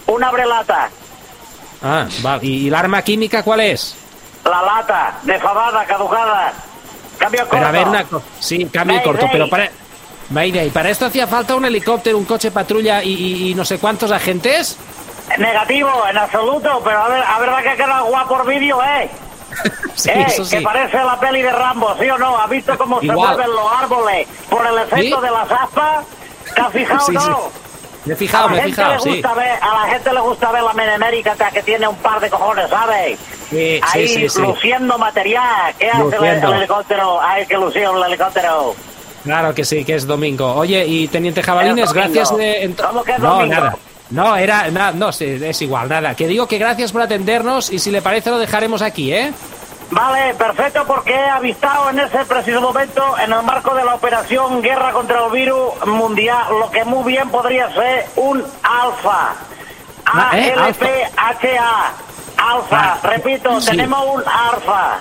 Una 0.08 0.32
brelata. 0.32 0.90
Ah, 1.84 2.08
val. 2.22 2.40
¿Y, 2.44 2.68
y 2.68 2.70
la 2.72 2.80
arma 2.80 3.01
química 3.04 3.44
cuál 3.44 3.60
es? 3.62 3.96
La 4.44 4.62
lata, 4.63 5.20
defabada, 5.22 5.86
caducada. 5.86 6.54
Cambio 7.20 7.42
corto. 7.42 7.56
Pero 7.56 7.68
a 7.68 7.72
ver, 7.72 7.88
una 7.88 8.06
Sí, 8.40 8.66
cambio 8.74 9.01
corto, 9.04 9.28
pero 9.32 9.48
para... 9.48 9.70
Mayday, 10.32 10.70
¿para 10.70 10.90
esto 10.90 11.06
hacía 11.06 11.28
falta 11.28 11.56
un 11.56 11.66
helicóptero, 11.66 12.18
un 12.18 12.24
coche 12.25 12.51
patrulla 12.51 13.04
y, 13.04 13.13
y- 13.13 13.50
y 13.51 13.54
no 13.56 13.66
sé 13.66 13.80
cuántos 13.80 14.12
agentes? 14.12 14.78
Negativo, 15.38 15.90
en 16.10 16.18
absoluto, 16.18 16.82
pero 16.84 17.01
a 17.04 17.08
ver, 17.10 17.24
a 17.24 17.40
verdad 17.40 17.63
que 17.63 17.75
queda 17.78 18.01
guapo 18.01 18.42
el 18.42 18.48
vídeo, 18.60 18.80
¿eh? 18.84 19.10
Sí, 19.96 20.10
Eh, 20.10 20.25
eso 20.28 20.46
sí. 20.46 20.58
Que 20.58 20.63
parece 20.63 20.98
la 20.98 21.20
peli 21.20 21.42
de 21.42 21.51
Rambo, 21.51 21.96
¿sí 22.00 22.10
o 22.10 22.18
no? 22.18 22.38
¿Ha 22.38 22.48
visto 22.48 22.78
cómo 22.78 23.00
se 23.01 23.08
mueven 23.12 23.51
los 23.51 23.72
árboles 23.82 24.28
por 24.50 24.66
el 24.66 24.78
efecto 24.78 25.18
¿Sí? 25.20 25.25
de 25.25 25.32
las 25.32 25.51
aspas? 25.51 26.06
¿Te 26.56 26.62
has 26.62 26.72
fijado, 26.74 27.06
Sí, 27.06 27.12
no? 27.13 27.40
Me 28.06 28.13
he 28.13 28.16
fijado, 28.16 28.46
a 28.46 28.48
la 28.48 28.51
me 28.54 28.58
he 28.58 28.62
gente 28.63 28.75
fijado, 28.78 28.94
le 28.96 29.00
sí. 29.01 29.10
gusta 29.12 29.34
ver, 29.36 29.51
a 29.62 29.74
la 29.86 29.94
gente 29.94 30.13
le 30.13 30.20
gusta 30.22 30.51
ver 30.51 30.63
la 30.63 30.74
menemérica 30.74 31.36
que 31.51 31.62
tiene 31.62 31.88
un 31.88 31.96
par 31.98 32.20
de 32.20 32.30
cojones, 32.30 32.70
¿sabes? 32.70 33.20
Sí, 33.50 33.80
Ahí 33.94 34.08
sí, 34.08 34.28
sí, 34.30 34.42
luciendo 34.42 34.98
material. 34.98 35.74
¿Qué 35.78 35.90
hace 35.92 36.16
el, 36.16 36.54
helicóptero? 36.54 37.22
Hay 37.22 37.46
que 37.46 37.58
lucir 37.58 37.84
el 37.84 38.04
helicóptero. 38.04 38.74
Claro 39.24 39.54
que 39.54 39.63
sí, 39.66 39.86
que 39.86 39.96
es 39.96 40.08
domingo. 40.08 40.56
Oye, 40.56 40.84
y 40.88 41.08
Teniente 41.10 41.44
Jabalines, 41.44 41.94
gracias 41.94 42.36
de... 42.36 42.74
¿Cómo 42.82 43.04
que 43.04 43.12
es 43.12 43.20
no, 43.20 43.36
domingo? 43.36 43.54
nada. 43.56 43.75
No, 44.12 44.36
era... 44.36 44.70
na- 44.72 44.91
no, 44.91 45.12
sí, 45.12 45.39
es 45.41 45.62
igual, 45.62 45.88
nada. 45.89 46.15
Que 46.15 46.27
digo 46.27 46.48
que 46.48 46.58
gracias 46.58 46.91
por 46.91 47.01
atendernos 47.01 47.72
y 47.72 47.80
si 47.80 47.91
le 47.91 48.01
parece 48.01 48.30
lo 48.30 48.38
dejaremos 48.38 48.82
aquí, 48.82 49.13
¿eh? 49.13 49.34
Vale, 49.89 50.34
perfecto, 50.36 50.86
porque 50.88 51.13
he 51.13 51.30
avistado 51.30 51.89
en 51.89 52.00
ese 52.00 52.24
preciso 52.25 52.62
momento, 52.62 53.18
en 53.20 53.32
el 53.34 53.44
marco 53.44 53.75
de 53.75 53.84
la 53.84 53.96
operación 53.96 54.62
Guerra 54.62 54.91
contra 54.94 55.25
el 55.25 55.32
Virus 55.32 55.86
Mundial, 55.86 56.44
lo 56.60 56.72
que 56.72 56.86
muy 56.86 57.03
bien 57.12 57.30
podría 57.30 57.70
ser 57.74 58.06
un 58.15 58.41
alfa. 58.63 59.34
¿eh? 60.34 60.53
A-L-P-H-A. 60.56 61.91
Alfa, 62.38 62.94
Ah, 62.94 63.00
repito, 63.03 63.62
sí. 63.62 63.72
tenemos 63.72 64.03
un 64.15 64.24
alfa. 64.27 64.98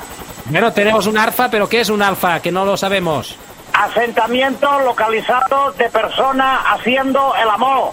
Bueno, 0.47 0.73
tenemos 0.73 1.07
un 1.07 1.17
alfa, 1.17 1.49
pero 1.49 1.69
¿qué 1.69 1.81
es 1.81 1.89
un 1.89 2.03
alfa? 2.03 2.41
Que 2.41 2.53
no 2.53 2.65
lo 2.65 2.77
sabemos. 2.77 3.37
Asentamiento 3.73 4.79
localizado 4.81 5.73
de 5.73 5.89
personas 5.89 6.61
haciendo 6.67 7.35
el 7.41 7.49
amor. 7.49 7.93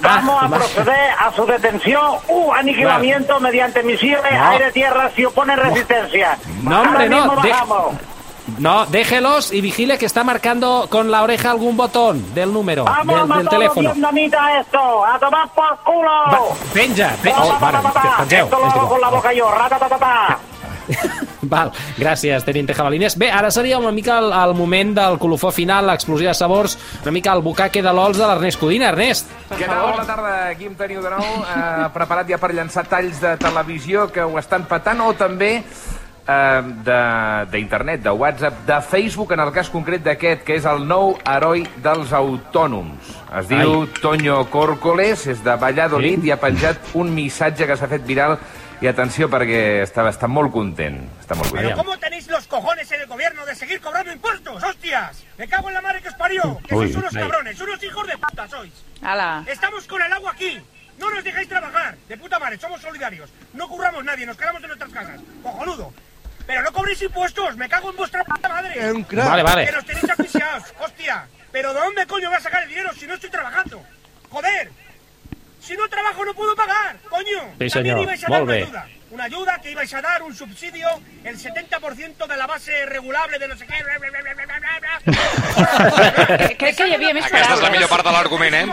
Vamos 0.00 0.42
a 0.42 0.48
proceder 0.48 1.10
a 1.18 1.32
su 1.32 1.44
detención 1.46 2.16
u 2.28 2.52
aniquilamiento 2.52 3.40
mediante 3.40 3.82
misiles 3.82 4.20
aire-tierra 4.24 5.10
si 5.14 5.24
oponen 5.24 5.56
resistencia. 5.58 6.38
No, 6.62 6.82
hombre, 6.82 7.08
no. 7.08 7.32
No, 8.58 8.86
déjelos 8.86 9.52
y 9.52 9.60
vigile 9.60 9.98
que 9.98 10.06
está 10.06 10.24
marcando 10.24 10.86
con 10.88 11.10
la 11.10 11.22
oreja 11.22 11.50
algún 11.50 11.76
botón 11.76 12.34
del 12.34 12.50
número, 12.50 12.84
Vamos 12.84 13.00
a 13.00 13.04
del, 13.04 13.18
del 13.18 13.28
matar 13.28 13.42
los 13.44 13.50
teléfono. 13.50 13.92
vietnamitas 13.92 14.40
esto, 14.60 15.04
a 15.04 15.18
tomar 15.18 15.48
por 15.50 15.78
culo. 15.80 16.10
Va, 16.10 16.40
oh, 16.40 16.56
vale, 17.60 17.78
pengeu, 18.18 18.44
Esto 18.44 18.58
lo 18.58 18.66
hago 18.66 18.88
con 18.88 19.00
la 19.02 19.08
boca 19.10 19.32
yo. 19.34 19.50
Val, 21.42 21.70
gràcies, 21.98 22.44
Teniente 22.44 22.74
Jabalines. 22.74 23.16
Bé, 23.18 23.30
ara 23.30 23.50
seria 23.50 23.78
una 23.78 23.92
mica 23.92 24.18
el, 24.18 24.32
el 24.32 24.54
moment 24.58 24.94
del 24.96 25.18
colofó 25.18 25.50
final, 25.54 25.86
l'explosió 25.86 26.28
de 26.28 26.34
sabors, 26.34 26.78
una 27.02 27.12
mica 27.14 27.32
el 27.36 27.42
bucaque 27.42 27.82
de 27.82 27.92
l'ols 27.92 28.18
de 28.18 28.26
l'Ernest 28.26 28.58
Codina. 28.60 28.88
Ernest, 28.92 29.30
Què 29.52 29.66
tal? 29.68 29.92
Bona 29.92 30.06
tarda, 30.08 30.34
Quim, 30.58 30.74
teniu 30.78 31.02
de 31.04 31.10
nou 31.14 31.44
eh, 31.44 31.86
preparat 31.96 32.28
ja 32.32 32.38
per 32.42 32.52
llançar 32.56 32.86
talls 32.88 33.20
de 33.22 33.36
televisió 33.40 34.08
que 34.12 34.24
ho 34.24 34.38
estan 34.40 34.64
patant 34.70 35.00
o 35.06 35.12
també 35.18 35.50
eh, 35.58 36.60
de- 36.84 37.46
d'internet, 37.52 38.02
de, 38.02 38.08
de 38.10 38.16
WhatsApp, 38.16 38.64
de 38.68 38.80
Facebook, 38.82 39.32
en 39.32 39.40
el 39.44 39.52
cas 39.52 39.70
concret 39.72 40.02
d'aquest, 40.04 40.42
que 40.44 40.56
és 40.58 40.66
el 40.68 40.84
nou 40.88 41.14
heroi 41.24 41.66
dels 41.84 42.12
autònoms. 42.16 43.14
Es 43.38 43.48
diu 43.50 43.82
Ai. 43.84 43.90
Toño 44.02 44.42
Córcoles, 44.50 45.26
és 45.28 45.44
de 45.44 45.56
Valladolid 45.60 46.20
Sí. 46.22 46.28
i 46.28 46.32
ha 46.32 46.40
penjat 46.40 46.94
un 46.96 47.12
missatge 47.14 47.66
que 47.68 47.76
s'ha 47.76 47.88
fet 47.88 48.04
viral 48.08 48.38
i 48.80 48.86
atenció 48.86 49.26
perquè 49.30 49.82
està, 49.82 50.04
està 50.10 50.28
molt 50.30 50.52
content. 50.54 51.00
Està 51.20 51.34
molt 51.34 51.50
content. 51.50 51.66
Aviam. 51.66 51.78
¿Cómo 51.78 51.98
tenéis 51.98 52.28
los 52.28 52.46
cojones 52.46 52.90
en 52.92 53.00
el 53.00 53.06
gobierno 53.06 53.44
de 53.46 53.54
seguir 53.54 53.80
cobrando 53.80 54.12
impuestos, 54.12 54.62
hostias? 54.62 55.24
Me 55.36 55.48
cago 55.48 55.68
en 55.68 55.74
la 55.74 55.80
madre 55.80 56.02
que 56.02 56.08
os 56.08 56.14
parió. 56.14 56.58
Que 56.66 56.74
sois 56.74 56.96
unos 56.96 57.12
cabrones, 57.12 57.60
unos 57.60 57.82
hijos 57.82 58.06
de 58.06 58.18
puta 58.18 58.48
sois. 58.48 58.72
Ala. 59.02 59.44
Estamos 59.46 59.86
con 59.86 60.02
el 60.02 60.12
agua 60.12 60.32
aquí. 60.32 60.60
No 60.98 61.10
nos 61.10 61.22
dejáis 61.24 61.48
trabajar. 61.48 61.96
De 62.08 62.16
puta 62.16 62.38
madre, 62.38 62.58
somos 62.58 62.80
solidarios. 62.80 63.30
No 63.54 63.68
curramos 63.68 64.04
nadie, 64.04 64.26
nos 64.26 64.36
quedamos 64.36 64.62
en 64.62 64.68
nuestras 64.68 64.92
casas. 64.92 65.20
Cojonudo. 65.42 65.92
Pero 66.46 66.62
no 66.62 66.72
cobréis 66.72 67.02
impuestos, 67.02 67.56
me 67.56 67.68
cago 67.68 67.90
en 67.90 67.96
vuestra 67.96 68.24
puta 68.24 68.48
madre. 68.48 68.92
vale, 69.12 69.42
vale. 69.42 69.66
Que 69.66 69.72
nos 69.72 69.84
tenéis 69.84 70.10
asfixiados, 70.10 70.64
hostia. 70.80 71.26
Pero 71.52 71.74
¿de 71.74 71.80
dónde 71.80 72.06
coño 72.06 72.28
voy 72.28 72.36
a 72.36 72.40
sacar 72.40 72.62
el 72.62 72.68
dinero 72.68 72.92
si 72.94 73.06
no 73.06 73.14
estoy 73.14 73.30
trabajando? 73.30 73.82
Joder. 74.30 74.70
Si 75.68 75.76
no 75.76 75.86
trabajo 75.86 76.24
no 76.24 76.32
puedo 76.32 76.56
pagar, 76.56 76.96
coño. 77.10 77.40
Sí, 77.60 77.68
También 77.68 77.98
ibais 77.98 78.24
a 78.24 78.30
dar 78.30 78.42
una 78.42 78.54
ayuda. 78.54 78.88
Una 79.10 79.24
ayuda 79.24 79.58
que 79.60 79.70
ibais 79.72 79.92
a 79.92 80.00
dar, 80.00 80.22
un 80.22 80.34
subsidio, 80.34 80.88
el 81.24 81.36
70% 81.36 82.26
de 82.26 82.36
la 82.38 82.46
base 82.46 82.86
regulable 82.86 83.38
de 83.38 83.48
no 83.48 83.54
sé 83.54 83.66
qué. 83.66 83.74
Crec 86.56 86.74
que 86.74 86.86
hi 86.88 86.94
havia 86.94 87.12
més 87.12 87.28
Aquesta 87.28 87.58
és 87.58 87.60
la 87.60 87.70
millor 87.74 87.92
part 87.92 88.08
de 88.08 88.14
l'argument, 88.16 88.56
eh? 88.56 88.64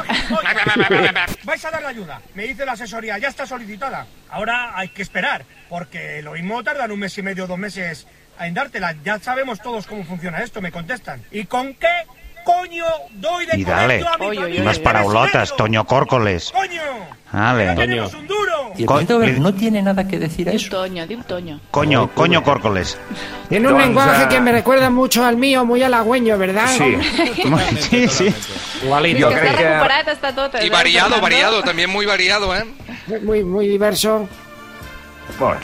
Vais 1.43 1.65
a 1.65 1.71
dar 1.71 1.83
la 1.83 1.89
ayuda. 1.89 2.21
Me 2.33 2.47
dice 2.47 2.65
la 2.65 2.79
asesoría, 2.79 3.17
ya 3.17 3.27
está 3.27 3.45
solicitada. 3.45 4.07
Ahora 4.29 4.71
hay 4.79 4.87
que 4.87 5.01
esperar, 5.01 5.43
porque 5.67 6.21
lo 6.21 6.31
mismo 6.31 6.63
tardan 6.63 6.91
un 6.91 6.99
mes 6.99 7.17
y 7.17 7.23
medio, 7.23 7.45
dos 7.45 7.59
meses 7.59 8.07
en 8.39 8.53
dártela. 8.53 8.95
Ya 9.03 9.19
sabemos 9.19 9.59
todos 9.59 9.85
cómo 9.85 10.05
funciona 10.05 10.39
esto, 10.39 10.61
me 10.61 10.71
contestan. 10.71 11.25
¿Y 11.29 11.43
con 11.43 11.73
qué 11.73 12.05
coño 12.45 12.85
doy 13.11 13.45
de 13.45 13.59
Y 13.59 13.63
comer 13.65 13.77
dale. 13.77 13.99
yo 13.99 14.09
a 14.09 14.17
mi 14.17 14.37
Oy? 14.37 14.59
Unas 14.59 14.79
paraulotas? 14.79 15.55
Toño 15.57 15.83
Córcoles. 15.85 16.51
¡Coño! 16.51 16.81
No 17.33 17.75
tenemos 17.75 18.13
un 18.13 18.27
duro! 18.27 18.71
Y 18.77 18.83
el 19.25 19.41
no 19.41 19.53
tiene 19.53 19.81
nada 19.81 20.07
que 20.07 20.17
decir 20.17 20.47
a 20.47 20.53
eso. 20.53 20.69
Toño, 20.69 21.05
diu 21.05 21.21
Toño. 21.23 21.59
Coño, 21.71 22.09
coño 22.13 22.43
Córcoles. 22.43 22.97
Tiene 23.49 23.67
un 23.67 23.77
lenguaje 23.81 24.27
que 24.29 24.39
me 24.39 24.51
recuerda 24.51 24.89
mucho 24.89 25.25
al 25.25 25.35
mío, 25.35 25.65
muy 25.65 25.83
halagüeño, 25.83 26.37
¿verdad? 26.37 26.67
Sí. 26.69 26.95
Sí, 27.79 28.07
sí. 28.07 28.25
És 28.27 29.21
Jo 29.21 29.29
que. 29.29 30.65
Y 30.65 30.69
variado, 30.69 31.19
variado, 31.21 31.61
también 31.63 31.89
muy 31.89 32.05
variado, 32.05 32.55
¿eh? 32.55 32.65
Muy, 33.23 33.43
muy 33.43 33.67
diverso. 33.67 34.27
Molt 35.39 35.61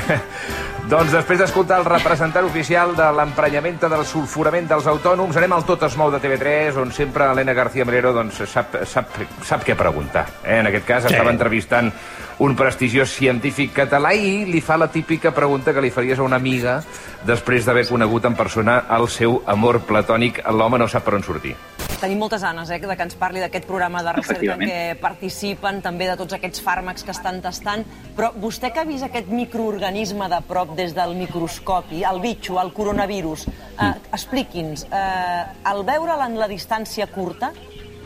Doncs 0.88 1.12
després 1.12 1.38
d'escoltar 1.38 1.80
el 1.80 1.84
representant 1.86 2.46
oficial 2.48 2.94
de 2.96 3.08
l'emprenyament 3.14 3.76
del 3.82 4.04
sulfurament 4.08 4.68
dels 4.70 4.86
autònoms, 4.90 5.36
anem 5.36 5.52
al 5.52 5.66
Tot 5.68 5.84
es 5.86 5.96
mou 6.00 6.10
de 6.10 6.20
TV3, 6.22 6.78
on 6.80 6.94
sempre 6.94 7.28
Helena 7.28 7.54
García 7.54 7.84
Melero 7.84 8.14
doncs, 8.16 8.40
sap, 8.48 8.80
sap, 8.88 9.18
sap 9.44 9.66
què 9.66 9.76
preguntar. 9.78 10.26
Eh? 10.44 10.58
En 10.62 10.70
aquest 10.70 10.86
cas, 10.88 11.04
sí. 11.04 11.12
estava 11.12 11.34
entrevistant 11.34 11.92
un 12.40 12.56
prestigiós 12.56 13.12
científic 13.12 13.74
català 13.82 14.14
i 14.16 14.46
li 14.48 14.62
fa 14.64 14.78
la 14.80 14.88
típica 14.88 15.34
pregunta 15.36 15.74
que 15.76 15.84
li 15.84 15.92
faries 15.92 16.18
a 16.18 16.24
una 16.24 16.40
amiga 16.40 16.80
després 17.28 17.68
d'haver 17.68 17.84
conegut 17.90 18.30
en 18.30 18.38
persona 18.38 18.84
el 18.96 19.08
seu 19.12 19.42
amor 19.46 19.82
platònic. 19.84 20.40
L'home 20.48 20.80
no 20.80 20.88
sap 20.88 21.04
per 21.04 21.18
on 21.20 21.26
sortir. 21.26 21.56
Tenim 22.00 22.16
moltes 22.22 22.40
ganes 22.40 22.70
eh, 22.72 22.78
de 22.80 22.94
que 22.96 23.04
ens 23.04 23.16
parli 23.20 23.42
d'aquest 23.42 23.66
programa 23.68 24.00
de 24.00 24.14
recerca 24.16 24.54
en 24.54 24.62
què 24.64 24.78
participen, 25.00 25.82
també 25.84 26.06
de 26.08 26.16
tots 26.16 26.32
aquests 26.32 26.62
fàrmacs 26.64 27.04
que 27.04 27.12
estan 27.12 27.42
tastant, 27.44 27.84
però 28.16 28.30
vostè 28.40 28.70
que 28.72 28.80
ha 28.80 28.88
vist 28.88 29.04
aquest 29.04 29.28
microorganisme 29.28 30.30
de 30.32 30.38
prop 30.48 30.72
des 30.78 30.94
del 30.96 31.12
microscopi, 31.18 32.00
el 32.08 32.22
bitxo, 32.24 32.56
el 32.62 32.72
coronavirus, 32.72 33.44
eh, 33.50 33.92
expliqui'ns, 34.16 34.86
eh, 34.88 35.44
al 35.72 35.84
veure'l 35.84 36.24
en 36.24 36.38
la 36.40 36.48
distància 36.48 37.06
curta, 37.12 37.52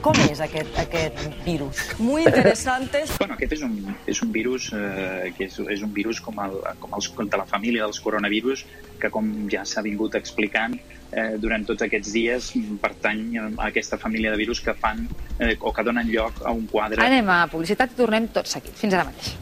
Com 0.05 0.19
és 0.21 0.41
aquest, 0.45 0.75
aquest 0.77 1.21
virus? 1.47 1.79
Muy 1.99 2.27
interesantes. 2.27 3.15
Bueno, 3.19 3.39
aquest 3.39 3.55
és 3.57 3.63
un, 3.65 3.77
és 4.11 4.19
un 4.21 4.33
virus 4.35 4.67
eh, 4.77 5.31
que 5.33 5.47
és, 5.47 5.57
és 5.73 5.85
un 5.87 5.95
virus 5.97 6.21
com, 6.21 6.37
el, 6.45 6.59
com 6.83 6.93
els, 6.99 7.09
de 7.17 7.39
la 7.41 7.47
família 7.49 7.87
dels 7.87 8.03
coronavirus 8.05 8.67
que, 9.01 9.09
com 9.09 9.31
ja 9.49 9.63
s'ha 9.65 9.81
vingut 9.87 10.19
explicant, 10.19 10.77
eh, 11.09 11.39
durant 11.41 11.65
tots 11.65 11.87
aquests 11.87 12.13
dies 12.13 12.51
pertany 12.83 13.25
a 13.41 13.49
aquesta 13.71 13.97
família 14.03 14.35
de 14.35 14.43
virus 14.43 14.61
que 14.61 14.77
fan 14.77 15.07
eh, 15.39 15.57
o 15.61 15.73
que 15.73 15.87
donen 15.89 16.13
lloc 16.13 16.45
a 16.45 16.53
un 16.53 16.69
quadre. 16.69 17.01
Anem 17.01 17.33
a 17.33 17.41
publicitat 17.49 17.97
i 17.97 18.01
tornem 18.05 18.29
tot 18.37 18.51
seguit. 18.51 18.77
Fins 18.77 18.99
ara 18.99 19.09
mateix. 19.09 19.33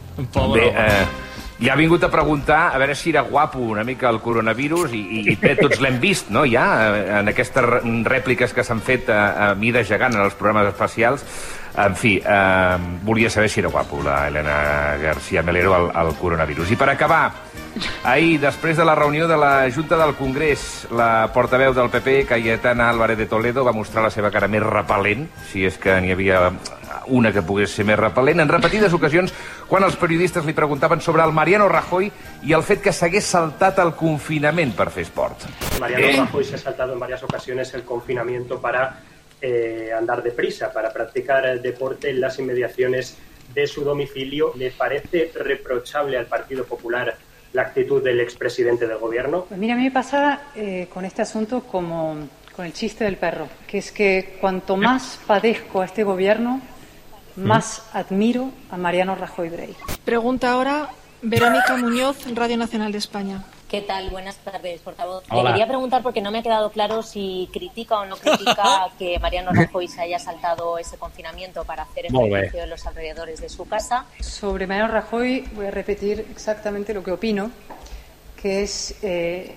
Bé, 0.55 0.69
eh, 0.71 1.32
ja 1.63 1.73
ha 1.73 1.79
vingut 1.79 2.03
a 2.03 2.11
preguntar 2.11 2.73
a 2.75 2.77
veure 2.81 2.95
si 2.95 3.11
era 3.13 3.21
guapo 3.23 3.59
una 3.59 3.85
mica 3.87 4.09
el 4.09 4.19
coronavirus 4.19 4.91
i, 4.93 5.01
i, 5.21 5.21
i 5.31 5.55
tots 5.55 5.79
l'hem 5.79 5.99
vist, 6.01 6.29
no?, 6.33 6.43
ja, 6.49 6.65
en 7.21 7.31
aquestes 7.31 7.67
rèpliques 8.03 8.51
que 8.53 8.65
s'han 8.67 8.83
fet 8.83 9.07
a, 9.13 9.21
a 9.49 9.53
mida 9.55 9.85
gegant 9.87 10.17
en 10.17 10.25
els 10.25 10.35
programes 10.35 10.73
espacials. 10.73 11.23
En 11.79 11.95
fi, 11.97 12.19
eh, 12.19 12.77
volia 13.01 13.31
saber 13.33 13.49
si 13.49 13.61
era 13.61 13.69
guapo 13.71 14.03
la 14.03 14.27
Helena 14.27 14.97
García 15.01 15.41
Melero 15.41 15.73
al, 15.73 15.89
al 15.95 16.13
coronavirus. 16.19 16.69
I 16.69 16.77
per 16.77 16.91
acabar, 16.91 17.31
ahir, 18.03 18.37
després 18.43 18.77
de 18.77 18.85
la 18.85 18.93
reunió 18.93 19.27
de 19.27 19.39
la 19.39 19.65
Junta 19.73 19.97
del 19.97 20.13
Congrés, 20.19 20.85
la 20.91 21.31
portaveu 21.33 21.73
del 21.73 21.89
PP, 21.89 22.27
Cayetana 22.29 22.91
Álvarez 22.91 23.17
de 23.17 23.25
Toledo, 23.25 23.65
va 23.65 23.73
mostrar 23.73 24.03
la 24.05 24.13
seva 24.13 24.29
cara 24.29 24.51
més 24.51 24.61
repel·lent, 24.61 25.25
si 25.49 25.65
és 25.65 25.79
que 25.81 25.97
n'hi 26.03 26.13
havia 26.13 26.51
una 27.07 27.31
que 27.33 27.41
pogués 27.41 27.71
ser 27.73 27.85
més 27.85 27.99
repel·lent, 27.99 28.41
en 28.43 28.49
repetides 28.49 28.93
ocasions, 28.93 29.33
quan 29.67 29.83
els 29.83 29.97
periodistes 29.99 30.45
li 30.45 30.53
preguntaven 30.53 31.01
sobre 31.01 31.23
el 31.23 31.33
Mariano 31.33 31.67
Rajoy 31.69 32.11
i 32.43 32.53
el 32.53 32.63
fet 32.63 32.81
que 32.83 32.93
s'hagués 32.93 33.25
saltat 33.25 33.79
el 33.83 33.93
confinament 33.97 34.75
per 34.77 34.89
fer 34.91 35.07
esport. 35.07 35.47
Mariano 35.79 36.03
Eh? 36.03 36.15
Rajoy 36.17 36.43
se 36.43 36.55
ha 36.55 36.57
saltado 36.57 36.93
en 36.93 36.99
varias 36.99 37.23
ocasiones 37.23 37.73
el 37.73 37.83
confinamiento 37.83 38.59
para 38.59 38.99
eh, 39.41 39.91
andar 39.97 40.21
deprisa, 40.23 40.71
para 40.71 40.91
practicar 40.91 41.45
el 41.45 41.61
deporte 41.61 42.09
en 42.09 42.21
las 42.21 42.39
inmediaciones 42.39 43.17
de 43.53 43.67
su 43.67 43.83
domicilio. 43.83 44.53
¿Le 44.55 44.71
parece 44.71 45.31
reprochable 45.35 46.17
al 46.17 46.25
Partido 46.25 46.65
Popular 46.65 47.15
la 47.53 47.63
actitud 47.63 48.03
del 48.03 48.19
expresidente 48.19 48.87
del 48.87 48.97
gobierno? 48.97 49.45
Pues 49.45 49.59
mira, 49.59 49.73
a 49.73 49.77
mí 49.77 49.83
me 49.83 49.91
pasa 49.91 50.41
eh, 50.55 50.87
con 50.93 51.05
este 51.05 51.21
asunto 51.21 51.61
como 51.61 52.27
con 52.55 52.65
el 52.65 52.73
chiste 52.73 53.03
del 53.03 53.17
perro, 53.17 53.47
que 53.67 53.79
es 53.79 53.91
que 53.91 54.37
cuanto 54.39 54.77
más 54.77 55.19
padezco 55.25 55.81
a 55.81 55.85
este 55.85 56.03
gobierno, 56.03 56.61
más 57.35 57.83
admiro 57.93 58.51
a 58.69 58.77
Mariano 58.77 59.15
Rajoy 59.15 59.49
Brey. 59.49 59.75
Pregunta 60.05 60.51
ahora 60.51 60.89
Verónica 61.21 61.77
Muñoz, 61.77 62.17
Radio 62.35 62.57
Nacional 62.57 62.91
de 62.91 62.97
España. 62.97 63.43
¿Qué 63.69 63.81
tal? 63.81 64.11
Buenas 64.11 64.35
tardes, 64.35 64.81
portavoz. 64.81 65.23
Hola. 65.31 65.43
Le 65.43 65.49
quería 65.49 65.67
preguntar 65.67 66.03
porque 66.03 66.21
no 66.21 66.29
me 66.29 66.39
ha 66.39 66.43
quedado 66.43 66.69
claro 66.69 67.01
si 67.01 67.49
critica 67.51 68.01
o 68.01 68.05
no 68.05 68.17
critica 68.17 68.89
que 68.99 69.17
Mariano 69.19 69.51
Rajoy 69.51 69.87
se 69.87 70.01
haya 70.01 70.19
saltado 70.19 70.77
ese 70.77 70.97
confinamiento 70.97 71.63
para 71.63 71.83
hacer 71.83 72.05
ejercicio 72.05 72.63
en 72.63 72.69
los 72.69 72.85
alrededores 72.85 73.41
de 73.41 73.49
su 73.49 73.65
casa. 73.65 74.05
Sobre 74.19 74.67
Mariano 74.67 74.93
Rajoy 74.93 75.49
voy 75.55 75.65
a 75.65 75.71
repetir 75.71 76.27
exactamente 76.29 76.93
lo 76.93 77.03
que 77.03 77.13
opino, 77.13 77.49
que 78.39 78.61
es 78.61 78.95
eh, 79.01 79.55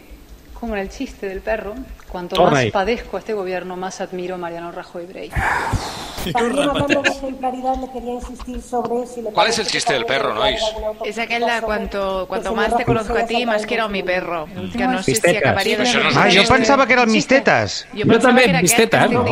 como 0.58 0.74
en 0.76 0.80
el 0.80 0.88
chiste 0.88 1.28
del 1.28 1.42
perro, 1.42 1.74
cuanto 2.08 2.42
más 2.42 2.54
ahí. 2.54 2.70
padezco 2.70 3.18
a 3.18 3.20
este 3.20 3.34
gobierno, 3.34 3.76
más 3.76 4.00
admiro 4.00 4.36
a 4.36 4.38
Mariano 4.38 4.72
Rajoy 4.72 5.04
Brey. 5.04 5.30
También 6.32 6.68
hablando 6.68 7.02
de 7.02 7.10
ejemplaridad, 7.10 7.76
le 7.80 7.90
quería 7.92 8.12
insistir 8.14 8.62
sobre 8.62 9.06
si 9.06 9.22
le 9.22 9.30
¿Cuál 9.30 9.48
es 9.48 9.58
el 9.58 9.66
chiste 9.66 9.92
del 9.92 10.04
perro, 10.06 10.34
nois? 10.34 10.60
Es 11.04 11.18
aquel 11.18 11.44
de 11.44 11.60
cuanto, 11.62 12.26
cuanto 12.28 12.54
más 12.54 12.76
te 12.76 12.84
conozco 12.84 13.16
a 13.16 13.26
ti, 13.26 13.46
más 13.46 13.66
quiero 13.66 13.84
a 13.84 13.88
mi 13.88 14.02
perro. 14.02 14.46
Que 14.72 14.86
no 14.86 15.02
sé 15.02 15.14
si 15.14 15.36
acabaría 15.36 15.78
de 15.78 15.84
és 15.84 15.96
Ah, 16.16 16.24
jo 16.24 16.40
chiste. 16.40 16.54
pensava 16.54 16.86
que 16.86 16.92
era 16.92 17.02
el 17.02 17.08
Mistetes. 17.08 17.86
Jo 17.94 18.06
pensava 18.06 18.38
que 18.38 18.50
era 18.50 18.58
aquest 18.58 18.76
que 18.76 18.82
estic 18.84 19.12
no? 19.12 19.24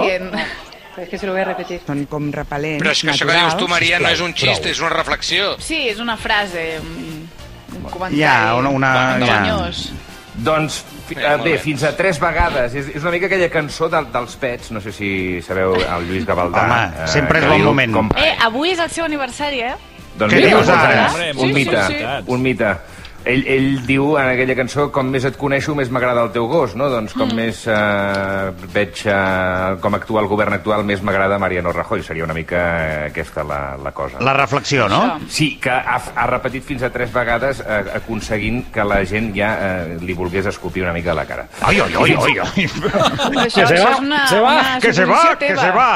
Pero 0.95 1.05
es 1.05 1.09
que 1.09 1.19
se 1.19 1.27
lo 1.27 1.33
voy 1.33 1.41
a 1.43 1.45
repetir. 1.45 1.81
Són 1.87 2.05
com 2.07 2.31
repel·lents, 2.31 2.79
Però 2.79 2.93
és 2.93 3.01
que 3.03 3.11
això 3.11 3.27
que 3.27 3.35
dius 3.35 3.57
tu, 3.59 3.67
Maria, 3.67 3.99
no 3.99 4.09
és 4.15 4.21
un 4.23 4.33
xiste, 4.33 4.71
és 4.71 4.79
una 4.79 4.93
reflexió. 4.95 5.57
Sí, 5.59 5.89
és 5.89 5.99
una 5.99 6.17
frase, 6.17 6.79
un, 6.81 7.29
un 7.75 7.83
comentari. 7.91 8.21
Ja, 8.23 8.55
una... 8.55 8.71
una 8.71 8.93
ja. 9.27 9.73
Doncs, 10.37 10.85
fi- 11.07 11.15
Bé, 11.15 11.23
eh, 11.23 11.37
bé, 11.37 11.51
bé. 11.53 11.59
fins 11.59 11.83
a 11.85 11.93
tres 11.97 12.19
vegades. 12.19 12.75
És, 12.75 12.89
és 12.97 13.03
una 13.03 13.13
mica 13.13 13.27
aquella 13.27 13.49
cançó 13.49 13.89
del, 13.89 14.09
dels 14.13 14.35
Pets, 14.37 14.71
no 14.75 14.81
sé 14.83 14.91
si 14.93 15.41
sabeu 15.47 15.75
el 15.77 16.09
Lluís 16.09 16.27
Gavaldà. 16.27 16.65
Home, 16.65 17.07
sempre 17.07 17.39
és 17.39 17.47
bon 17.47 17.57
diu 17.61 17.67
moment. 17.71 17.93
Com, 17.95 18.11
Eh, 18.17 18.33
avui 18.43 18.71
és 18.75 18.79
el 18.83 18.91
seu 18.91 19.05
aniversari, 19.05 19.61
eh? 19.61 19.75
doncs 20.19 20.35
Què 20.35 20.43
dius 20.47 20.69
ara? 20.69 21.09
Sí, 21.11 21.31
Un 21.39 21.49
sí, 21.49 21.55
mite, 21.55 21.87
sí. 21.87 21.97
un 22.27 22.43
mite. 22.43 22.75
Ell, 23.25 23.41
ell 23.49 23.79
diu 23.89 24.19
en 24.21 24.27
aquella 24.35 24.53
cançó 24.59 24.91
com 24.93 25.09
més 25.09 25.25
et 25.25 25.37
coneixo, 25.41 25.73
més 25.75 25.89
m'agrada 25.89 26.27
el 26.27 26.33
teu 26.35 26.45
gos, 26.51 26.75
no? 26.77 26.91
Doncs 26.93 27.15
com 27.17 27.31
Mm. 27.31 27.39
més 27.39 27.63
eh, 27.67 28.51
veig 28.75 29.01
eh, 29.09 29.77
com 29.81 29.95
actua 29.97 30.21
el 30.21 30.29
govern 30.29 30.53
actual, 30.53 30.85
més 30.85 31.01
m'agrada 31.01 31.39
Mariano 31.41 31.73
Rajoy. 31.73 32.03
Seria 32.05 32.25
una 32.25 32.35
mica 32.37 32.59
eh, 32.59 33.07
aquesta 33.09 33.43
la, 33.43 33.79
la 33.83 33.93
cosa. 33.97 34.21
La 34.21 34.35
reflexió, 34.37 34.89
no? 34.93 35.19
Sí, 35.29 35.55
que 35.57 35.71
ha, 35.73 35.97
ha 36.15 36.27
repetit 36.29 36.65
fins 36.69 36.83
a 36.85 36.91
tres 36.93 37.11
vegades 37.15 37.65
eh, 37.65 37.81
aconseguint 37.97 38.67
que 38.75 38.85
la 38.85 39.01
gent 39.09 39.33
ja 39.35 39.55
eh, 39.57 39.97
li 40.05 40.13
volgués 40.13 40.47
escopir 40.53 40.85
una 40.85 40.93
mica 40.93 41.13
a 41.13 41.19
la 41.23 41.25
cara. 41.25 41.49
Ai, 41.63 41.81
ai, 41.81 41.95
ai, 41.97 42.17
ai, 42.21 42.39
ai. 42.45 42.69
Però 42.77 43.41
això, 43.49 43.65
això 43.65 43.73
és 43.73 43.99
una, 44.05 44.27
se 44.29 44.41
va, 44.45 44.55
una 44.61 44.79
que 44.85 44.93
se 44.93 45.05
va, 45.09 45.23
que 45.41 45.57
se 45.57 45.71
va. 45.73 45.91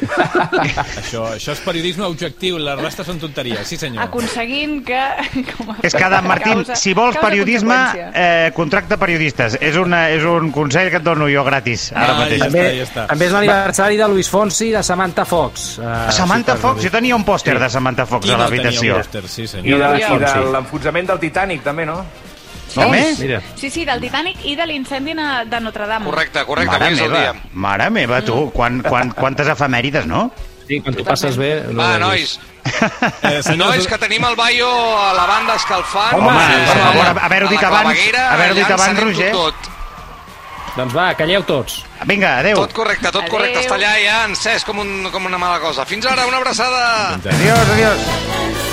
Això, 0.00 1.24
això 1.34 1.52
és 1.54 1.60
periodisme 1.64 2.04
objectiu, 2.08 2.58
la 2.62 2.76
resta 2.78 3.04
són 3.06 3.18
tonteries, 3.20 3.62
sí 3.68 3.76
senyor. 3.80 4.04
Aconseguint 4.06 4.80
que... 4.86 5.00
Com 5.50 5.72
a 5.72 5.76
És 5.82 5.94
que, 5.94 6.04
Adam 6.04 6.28
Martín, 6.30 6.60
causa- 6.62 6.76
si 6.78 6.94
vols 6.96 7.18
periodisme, 7.20 7.76
eh, 8.14 8.50
contracta 8.56 8.96
periodistes. 9.00 9.58
És, 9.60 9.76
una, 9.80 10.06
és 10.12 10.24
un 10.24 10.50
consell 10.54 10.90
que 10.92 11.00
et 11.00 11.06
dono 11.06 11.28
jo 11.30 11.44
gratis, 11.46 11.90
ara 11.94 12.16
mateix. 12.18 12.44
també, 12.46 12.64
també 13.10 13.28
és 13.28 13.36
l'aniversari 13.36 14.00
de 14.00 14.08
Luis 14.08 14.30
Fonsi 14.30 14.70
i 14.70 14.74
de 14.76 14.82
Samantha 14.86 15.24
Fox. 15.28 15.78
Uh, 15.78 16.08
Samantha 16.14 16.56
Fox, 16.60 16.82
jo 16.84 16.90
tenia 16.92 17.16
un 17.16 17.24
pòster 17.26 17.58
de 17.60 17.70
Samantha 17.70 18.06
Fox 18.06 18.26
Qui 18.26 18.34
a 18.34 18.40
l'habitació. 18.40 19.00
Sí, 19.26 19.46
I 19.62 19.76
de, 19.76 19.94
i 20.00 20.18
de 20.24 20.34
l'enfonsament 20.54 21.12
del 21.12 21.22
Titanic, 21.22 21.64
també, 21.66 21.86
no? 21.88 22.00
Home, 22.76 23.16
Mira. 23.18 23.40
Sí, 23.56 23.70
sí, 23.70 23.84
del 23.84 24.00
Titanic 24.00 24.44
i 24.44 24.54
de 24.56 24.66
l'incendi 24.66 25.14
de 25.14 25.60
Notre 25.60 25.86
Dame. 25.86 26.04
Correcte, 26.06 26.44
correcte, 26.44 26.70
Mare 26.70 26.84
avui 26.86 26.94
és 26.94 27.00
el 27.02 27.10
meva, 27.10 27.20
dia. 27.32 27.50
mare 27.52 27.90
meva, 27.90 28.20
tu, 28.22 28.50
quan, 28.54 28.80
quan, 28.82 29.10
quantes 29.12 29.48
efemèrides, 29.48 30.06
no? 30.06 30.30
Sí, 30.68 30.78
quan 30.80 30.94
t'ho 30.94 31.02
passes 31.04 31.36
bé... 31.36 31.64
No 31.72 31.82
Va, 31.82 31.98
nois. 31.98 32.38
Eh, 32.60 33.42
senyors, 33.48 33.56
Nois, 33.74 33.86
que 33.88 33.98
tenim 33.98 34.22
el 34.28 34.36
Baio 34.38 34.68
a 34.70 35.12
la 35.16 35.26
banda 35.26 35.56
escalfant. 35.58 36.14
Home, 36.14 36.30
Sí, 36.46 36.54
per 36.54 36.76
sí. 36.76 36.80
favor, 36.84 37.22
haver-ho 37.24 37.48
A 37.48 37.50
dit 37.50 37.64
abans, 37.64 38.06
haver-ho 38.30 38.54
dit 38.54 38.70
abans, 38.70 39.00
Roger. 39.02 39.32
Tot. 39.32 39.70
Doncs 40.76 40.94
va, 40.94 41.08
calleu 41.18 41.42
tots. 41.42 41.80
Vinga, 42.06 42.36
adeu. 42.38 42.56
tot 42.62 42.72
correcte, 42.72 43.10
tot 43.10 43.26
correcte. 43.28 43.58
Adéu. 43.58 43.66
Està 43.66 43.74
allà 43.74 43.96
ja 43.98 44.20
encès 44.28 44.62
com, 44.64 44.78
un, 44.78 45.08
com 45.10 45.26
una 45.26 45.36
mala 45.42 45.58
cosa. 45.58 45.84
Fins 45.84 46.06
ara, 46.06 46.28
una 46.30 46.36
abraçada. 46.38 47.16
Adiós, 47.18 47.72
adiós. 47.74 48.69